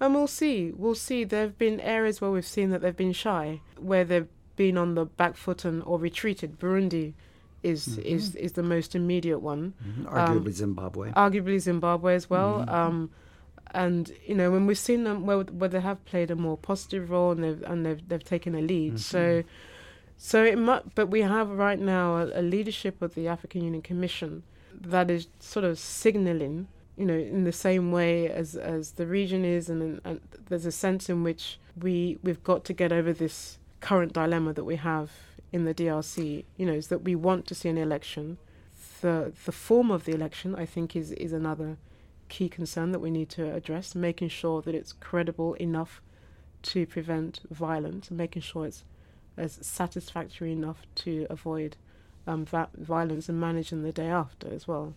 And 0.00 0.14
we'll 0.14 0.26
see. 0.26 0.72
We'll 0.74 0.94
see. 0.94 1.24
There 1.24 1.42
have 1.42 1.58
been 1.58 1.78
areas 1.80 2.20
where 2.20 2.30
we've 2.30 2.46
seen 2.46 2.70
that 2.70 2.80
they've 2.80 2.96
been 2.96 3.12
shy, 3.12 3.60
where 3.78 4.04
they've 4.04 4.28
been 4.56 4.76
on 4.78 4.94
the 4.94 5.04
back 5.04 5.36
foot 5.36 5.64
and 5.64 5.82
or 5.84 5.98
retreated. 5.98 6.58
Burundi 6.58 7.14
is 7.62 7.98
is 7.98 8.34
is 8.36 8.52
the 8.52 8.62
most 8.62 8.94
immediate 8.94 9.40
one. 9.40 9.74
Mhm. 9.86 10.06
Arguably 10.12 10.52
Zimbabwe. 10.52 11.10
Arguably 11.12 11.58
Zimbabwe 11.58 12.14
as 12.14 12.30
well. 12.30 12.68
Um, 12.68 13.10
and 13.72 14.10
you 14.26 14.34
know 14.34 14.50
when 14.50 14.66
we've 14.66 14.78
seen 14.78 15.04
them 15.04 15.26
where 15.26 15.40
where 15.42 15.68
they 15.68 15.80
have 15.80 16.02
played 16.06 16.30
a 16.30 16.36
more 16.36 16.56
positive 16.56 17.10
role 17.10 17.32
and 17.32 17.44
they've 17.44 17.62
and 17.62 17.84
they've 17.84 18.08
they've 18.08 18.24
taken 18.24 18.54
a 18.54 18.60
lead. 18.62 18.98
So 18.98 19.44
so 20.16 20.44
it 20.44 20.58
might, 20.58 20.94
but 20.94 21.06
we 21.08 21.20
have 21.22 21.48
right 21.50 21.78
now 21.78 22.16
a, 22.16 22.40
a 22.40 22.42
leadership 22.42 23.00
of 23.02 23.14
the 23.14 23.28
African 23.28 23.62
Union 23.62 23.82
Commission 23.82 24.42
that 24.80 25.10
is 25.10 25.28
sort 25.38 25.64
of 25.64 25.78
signalling, 25.78 26.68
you 27.00 27.06
know, 27.06 27.14
in 27.14 27.44
the 27.44 27.52
same 27.52 27.92
way 27.92 28.28
as 28.28 28.54
as 28.56 28.92
the 28.92 29.06
region 29.06 29.42
is, 29.42 29.70
and, 29.70 30.02
and 30.04 30.20
there's 30.50 30.66
a 30.66 30.72
sense 30.72 31.08
in 31.08 31.22
which 31.22 31.58
we 31.74 32.18
we've 32.22 32.44
got 32.44 32.62
to 32.66 32.74
get 32.74 32.92
over 32.92 33.14
this 33.14 33.56
current 33.80 34.12
dilemma 34.12 34.52
that 34.52 34.64
we 34.64 34.76
have 34.76 35.10
in 35.50 35.64
the 35.64 35.72
DRC. 35.72 36.44
You 36.58 36.66
know, 36.66 36.74
is 36.74 36.88
that 36.88 36.98
we 36.98 37.14
want 37.14 37.46
to 37.46 37.54
see 37.54 37.70
an 37.70 37.78
election. 37.78 38.36
The 39.00 39.32
the 39.46 39.52
form 39.52 39.90
of 39.90 40.04
the 40.04 40.12
election, 40.12 40.54
I 40.54 40.66
think, 40.66 40.94
is 40.94 41.10
is 41.12 41.32
another 41.32 41.78
key 42.28 42.50
concern 42.50 42.92
that 42.92 42.98
we 42.98 43.10
need 43.10 43.30
to 43.30 43.50
address, 43.50 43.94
making 43.94 44.28
sure 44.28 44.60
that 44.60 44.74
it's 44.74 44.92
credible 44.92 45.54
enough 45.54 46.02
to 46.64 46.84
prevent 46.84 47.40
violence, 47.50 48.10
making 48.10 48.42
sure 48.42 48.66
it's 48.66 48.84
as 49.38 49.58
satisfactory 49.62 50.52
enough 50.52 50.82
to 50.96 51.26
avoid 51.30 51.78
um, 52.26 52.44
va- 52.44 52.68
violence 52.76 53.30
and 53.30 53.40
managing 53.40 53.82
the 53.84 53.90
day 53.92 54.08
after 54.08 54.52
as 54.52 54.68
well. 54.68 54.92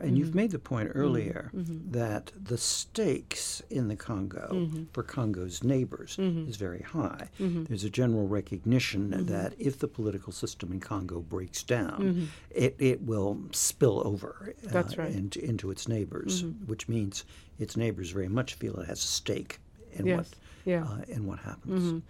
And 0.00 0.16
you've 0.16 0.30
Mhm. 0.30 0.34
made 0.34 0.50
the 0.52 0.58
point 0.58 0.90
earlier 0.94 1.50
Mhm. 1.54 1.90
that 1.92 2.32
the 2.40 2.56
stakes 2.58 3.62
in 3.70 3.88
the 3.88 3.96
Congo 3.96 4.48
Mhm. 4.52 4.86
for 4.92 5.02
Congo's 5.02 5.64
neighbors 5.64 6.16
Mhm. 6.16 6.48
is 6.48 6.56
very 6.56 6.80
high. 6.82 7.28
Mhm. 7.40 7.66
There's 7.66 7.84
a 7.84 7.90
general 7.90 8.28
recognition 8.28 9.26
that 9.26 9.54
if 9.58 9.78
the 9.78 9.88
political 9.88 10.32
system 10.32 10.72
in 10.72 10.80
Congo 10.80 11.20
breaks 11.20 11.62
down, 11.62 12.28
it, 12.50 12.76
it 12.78 13.02
will 13.02 13.40
spill 13.52 14.02
over 14.06 14.54
uh, 14.64 14.68
That's 14.70 14.96
right. 14.96 15.12
into, 15.14 15.44
into 15.44 15.70
its 15.70 15.88
neighbors, 15.88 16.44
which 16.66 16.88
means 16.88 17.24
its 17.58 17.76
neighbors 17.76 18.10
very 18.10 18.28
much 18.28 18.54
feel 18.54 18.76
it 18.76 18.86
has 18.86 18.98
a 19.02 19.06
stake 19.06 19.58
in 19.92 20.06
Yes. 20.06 20.30
Yeah. 20.64 20.82
what 20.84 21.08
uh, 21.08 21.12
in 21.12 21.26
what 21.26 21.38
happens. 21.40 22.02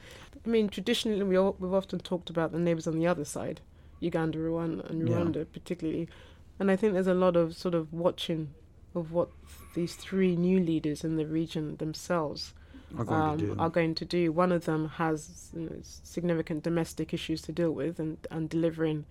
I 0.45 0.49
mean, 0.49 0.69
traditionally, 0.69 1.23
we 1.23 1.37
all, 1.37 1.57
we've 1.59 1.73
often 1.73 1.99
talked 2.01 2.29
about 2.31 2.53
the 2.53 2.59
neighbours 2.59 2.87
on 2.87 2.99
the 2.99 3.07
other 3.07 3.25
side, 3.25 3.61
Uganda, 4.01 4.39
Rwanda, 4.39 4.89
and 4.91 5.09
Yeah. 5.09 5.17
Rwanda 5.17 5.47
particularly. 5.53 6.09
And 6.59 6.71
I 6.71 6.77
think 6.77 6.95
there's 6.95 7.07
a 7.07 7.15
lot 7.15 7.37
of 7.37 7.57
sort 7.57 7.75
of 7.75 7.93
watching 7.93 8.55
of 8.95 9.13
what 9.13 9.29
these 9.75 9.95
three 9.95 10.35
new 10.37 10.59
leaders 10.59 11.05
in 11.05 11.17
the 11.17 11.27
region 11.27 11.77
themselves 11.77 12.55
Are 12.97 13.05
going 13.05 13.21
um, 13.23 13.39
to 13.39 13.47
do. 13.47 13.57
are 13.59 13.71
going 13.71 13.95
to 13.95 14.05
do. 14.05 14.33
One 14.33 14.51
of 14.51 14.65
them 14.65 14.89
has 14.97 15.51
you 15.55 15.63
know, 15.63 15.77
significant 15.83 16.65
domestic 16.65 17.15
issues 17.15 17.43
to 17.43 17.53
deal 17.53 17.71
with, 17.71 17.99
and, 17.99 18.19
and 18.31 18.49
delivering 18.49 19.05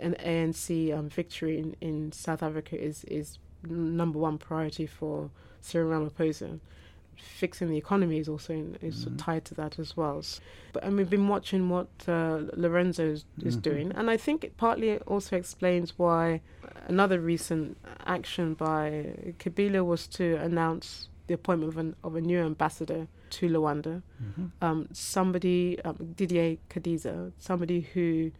an 0.00 0.16
ANC 0.18 0.96
um, 0.96 1.08
victory 1.08 1.58
in, 1.58 1.76
in 1.80 2.12
South 2.12 2.42
Africa 2.42 2.80
is, 2.80 3.04
is 3.04 3.38
number 3.68 4.18
one 4.18 4.38
priority 4.38 4.86
for 4.86 5.30
Cyril 5.60 5.90
Ramaphosa. 5.90 6.58
Fixing 7.22 7.68
the 7.68 7.76
economy 7.76 8.18
is 8.18 8.28
also 8.28 8.52
in, 8.52 8.76
is 8.80 9.06
Mhm. 9.06 9.16
tied 9.16 9.44
to 9.46 9.54
that 9.54 9.78
as 9.78 9.96
well. 9.96 10.18
S- 10.18 10.40
But 10.72 10.82
and 10.84 10.96
we've 10.96 11.08
been 11.10 11.28
watching 11.28 11.68
what 11.68 11.88
uh, 12.08 12.38
Lourenço 12.56 13.00
is, 13.12 13.24
is 13.42 13.56
Mhm. 13.56 13.62
doing, 13.62 13.92
and 13.92 14.10
I 14.10 14.16
think 14.16 14.42
it 14.44 14.56
partly 14.56 14.98
also 15.00 15.36
explains 15.36 15.98
why 15.98 16.40
another 16.88 17.20
recent 17.20 17.76
action 18.06 18.54
by 18.54 19.34
Kabila 19.38 19.84
was 19.84 20.06
to 20.18 20.36
announce 20.36 21.08
the 21.28 21.34
appointment 21.34 21.72
of, 21.72 21.78
an, 21.78 21.94
of 22.02 22.16
a 22.16 22.20
new 22.20 22.38
ambassador 22.40 23.06
to 23.30 23.48
Luanda. 23.48 24.02
Mhm. 24.22 24.50
Um, 24.60 24.88
somebody, 24.92 25.80
um, 25.84 26.14
Didier 26.16 26.58
Kadiza, 26.68 27.32
somebody 27.38 27.80
who 27.94 28.32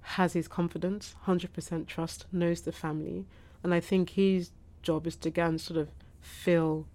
has 0.00 0.32
his 0.32 0.48
confidence, 0.48 1.14
100% 1.26 1.86
trust, 1.86 2.26
knows 2.32 2.62
the 2.62 2.72
family. 2.72 3.26
And 3.62 3.72
I 3.74 3.80
think 3.80 4.10
his 4.10 4.50
job 4.82 5.06
is 5.06 5.16
to 5.16 5.30
go 5.30 5.44
and 5.46 5.60
sort 5.60 5.78
of 5.78 5.88
feel, 6.20 6.86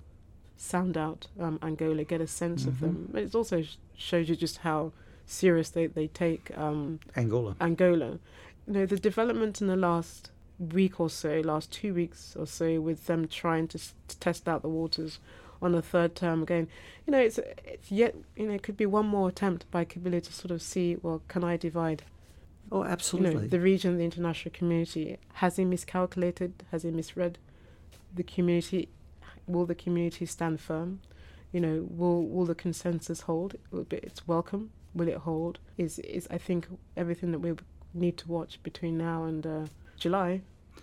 sound 0.58 0.98
out 0.98 1.28
um, 1.40 1.60
Angola, 1.62 2.04
get 2.04 2.22
a 2.22 2.28
sense 2.28 2.66
of 2.66 2.76
Mhm. 2.76 2.80
them. 2.80 3.10
But 3.12 3.24
it 3.24 3.36
also 3.36 3.62
sh- 3.64 3.76
shows 3.96 4.30
you 4.30 4.36
just 4.36 4.58
how 4.60 4.92
serious 5.26 5.70
they, 5.70 5.88
they 5.88 6.08
take 6.08 6.56
um, 6.58 7.00
Angola. 7.16 7.56
Angola. 7.60 8.20
You 8.68 8.74
know, 8.74 8.86
the 8.86 8.98
development 8.98 9.62
in 9.62 9.68
the 9.68 9.76
last 9.76 10.32
week 10.60 11.00
or 11.00 11.10
so, 11.10 11.42
last 11.42 11.72
two 11.72 11.94
weeks 11.94 12.36
or 12.38 12.46
so, 12.48 12.80
with 12.80 13.08
them 13.08 13.28
trying 13.28 13.68
to, 13.70 13.78
s- 13.78 13.94
to 14.08 14.18
test 14.20 14.48
out 14.48 14.62
the 14.62 14.70
waters 14.70 15.20
on 15.62 15.74
a 15.76 15.82
third 15.82 16.16
term 16.16 16.44
again. 16.44 16.68
You 17.08 17.12
know, 17.12 17.20
it's 17.20 17.40
it's 17.66 17.92
yet 17.92 18.16
you 18.36 18.48
know 18.48 18.54
it 18.54 18.64
could 18.64 18.78
be 18.78 18.86
one 18.86 19.06
more 19.08 19.30
attempt 19.30 19.70
by 19.72 19.86
Kabila 19.86 20.22
to 20.24 20.34
sort 20.34 20.52
of 20.52 20.62
see 20.62 20.98
well, 21.02 21.22
can 21.28 21.44
I 21.44 21.58
divide 21.58 22.04
Oh, 22.72 22.84
you 22.84 22.90
absolutely. 22.90 23.34
know 23.42 23.48
the 23.48 23.60
region, 23.60 23.98
the 23.98 24.04
international 24.06 24.54
community? 24.54 25.18
Has 25.36 25.56
he 25.58 25.66
miscalculated? 25.66 26.64
Has 26.72 26.84
he 26.84 26.92
misread 26.92 27.38
the 28.16 28.24
community? 28.24 28.90
Will 29.48 29.66
the 29.66 29.76
community 29.76 30.26
stand 30.26 30.60
firm? 30.62 31.00
You 31.52 31.60
know, 31.62 31.86
will 31.90 32.24
will 32.28 32.46
the 32.46 32.56
consensus 32.56 33.22
hold? 33.22 33.56
It's 33.92 34.28
welcome. 34.28 34.72
Will 34.96 35.08
it 35.08 35.18
hold? 35.18 35.60
Is 35.78 36.00
is 36.00 36.28
I 36.32 36.38
think 36.38 36.68
everything 36.98 37.32
that 37.32 37.40
we 37.40 37.54
need 37.94 38.18
to 38.18 38.28
watch 38.28 38.62
between 38.64 38.98
now 38.98 39.24
and 39.26 39.46
uh, 39.46 39.66
July, 39.98 40.42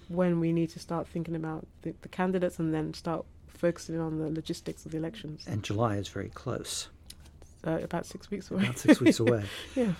when 0.08 0.38
we 0.40 0.52
need 0.52 0.70
to 0.70 0.78
start 0.78 1.08
thinking 1.08 1.34
about 1.34 1.66
the, 1.82 1.94
the 2.02 2.08
candidates 2.08 2.58
and 2.60 2.72
then 2.72 2.94
start 2.94 3.24
focusing 3.48 3.98
on 3.98 4.18
the 4.18 4.30
logistics 4.30 4.84
of 4.86 4.92
the 4.92 4.98
elections. 4.98 5.44
and 5.48 5.62
July 5.64 5.96
is 5.96 6.08
very 6.08 6.30
close, 6.30 6.88
Uh, 7.66 7.78
about 7.82 8.06
six 8.06 8.30
weeks 8.30 8.50
away. 8.50 8.62
about 8.62 8.78
six 8.78 9.00
weeks 9.00 9.20
away. 9.20 9.44
Yeah. 9.76 9.94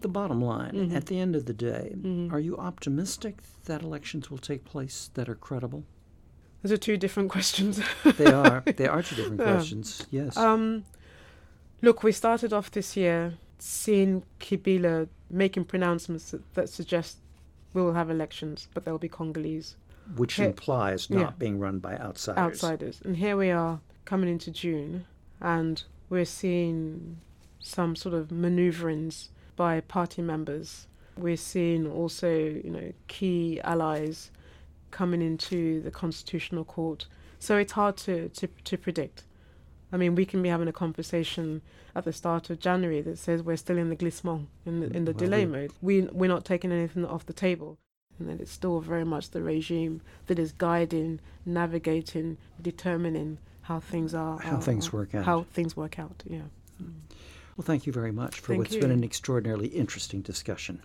The 0.00 0.08
bottom 0.08 0.40
line, 0.42 0.72
Mhm. 0.74 0.94
at 0.96 1.06
the 1.06 1.18
end 1.20 1.36
of 1.36 1.44
the 1.46 1.54
day, 1.54 1.94
Mhm. 1.96 2.32
are 2.32 2.40
you 2.40 2.56
optimistic 2.58 3.34
that 3.64 3.82
elections 3.82 4.28
will 4.30 4.38
take 4.38 4.64
place 4.64 5.08
that 5.14 5.28
are 5.28 5.36
credible? 5.36 5.84
Those 6.62 6.72
are 6.72 6.76
two 6.76 6.96
different 6.96 7.30
questions. 7.36 7.80
They 8.04 8.26
are. 8.32 8.62
they 8.66 8.86
are 8.86 9.02
two 9.02 9.16
different 9.16 9.40
Yeah. 9.44 9.52
questions. 9.54 10.06
Yes. 10.10 10.36
Um, 10.36 10.84
look, 11.82 12.02
we 12.02 12.12
started 12.12 12.52
off 12.52 12.70
this 12.70 12.96
year 12.96 13.34
seeing 13.58 14.22
Kabila 14.40 15.08
making 15.30 15.64
pronouncements 15.66 16.30
that, 16.32 16.54
that 16.54 16.68
suggest 16.68 17.18
we 17.72 17.82
will 17.82 17.94
have 17.94 18.10
elections, 18.10 18.68
but 18.74 18.84
they'll 18.84 18.98
be 18.98 19.08
Congolese 19.08 19.76
Which 20.16 20.34
he- 20.34 20.44
implies 20.44 21.08
not 21.10 21.20
yeah. 21.20 21.30
being 21.38 21.58
run 21.58 21.78
by 21.78 21.96
outsiders. 21.96 22.38
outsiders. 22.38 23.00
And 23.04 23.16
here 23.16 23.36
we 23.36 23.50
are 23.50 23.80
coming 24.04 24.28
into 24.28 24.50
June, 24.50 25.04
and 25.40 25.82
we're 26.08 26.24
seeing 26.24 27.18
some 27.60 27.94
sort 27.94 28.14
of 28.14 28.30
maneuverings 28.32 29.28
by 29.56 29.80
party 29.80 30.20
members. 30.22 30.86
We're 31.16 31.36
seeing 31.36 31.86
also, 31.86 32.30
you 32.34 32.70
know, 32.70 32.92
key 33.08 33.60
allies 33.62 34.30
coming 34.90 35.22
into 35.22 35.80
the 35.82 35.90
constitutional 35.90 36.64
court. 36.64 37.06
So 37.38 37.56
it's 37.56 37.72
hard 37.72 37.96
to, 37.98 38.28
to, 38.30 38.46
to 38.64 38.76
predict. 38.76 39.24
I 39.92 39.96
mean, 39.96 40.14
we 40.14 40.24
can 40.24 40.42
be 40.42 40.48
having 40.48 40.68
a 40.68 40.72
conversation 40.72 41.62
at 41.96 42.04
the 42.04 42.12
start 42.12 42.50
of 42.50 42.60
January 42.60 43.00
that 43.02 43.18
says 43.18 43.42
we're 43.42 43.56
still 43.56 43.78
in 43.78 43.88
the 43.88 43.96
glissement, 43.96 44.48
in 44.64 44.80
the, 44.80 44.86
in 44.86 45.04
the 45.04 45.12
mm, 45.12 45.20
Well, 45.20 45.26
delay 45.30 45.46
we- 45.46 45.52
mode. 45.52 45.72
We, 45.82 46.00
we're 46.02 46.28
not 46.28 46.44
taking 46.44 46.70
anything 46.70 47.04
off 47.04 47.26
the 47.26 47.32
table. 47.32 47.78
And 48.18 48.28
that 48.28 48.40
it's 48.40 48.52
still 48.52 48.80
very 48.80 49.04
much 49.04 49.30
the 49.30 49.42
regime 49.42 50.02
that 50.26 50.38
is 50.38 50.52
guiding, 50.52 51.20
navigating, 51.46 52.36
determining 52.60 53.38
how 53.62 53.80
things 53.80 54.14
are. 54.14 54.38
How 54.38 54.58
things 54.58 54.92
work 54.92 55.14
out. 55.14 55.24
How 55.24 55.44
things 55.44 55.74
work 55.74 55.98
out, 55.98 56.22
yeah. 56.26 56.42
Well, 57.56 57.64
thank 57.64 57.86
you 57.86 57.92
very 57.92 58.12
much 58.12 58.40
for 58.40 58.48
Thank 58.48 58.58
what's 58.58 58.74
you. 58.74 58.80
been 58.80 58.90
an 58.90 59.04
extraordinarily 59.04 59.68
interesting 59.68 60.20
discussion. 60.20 60.82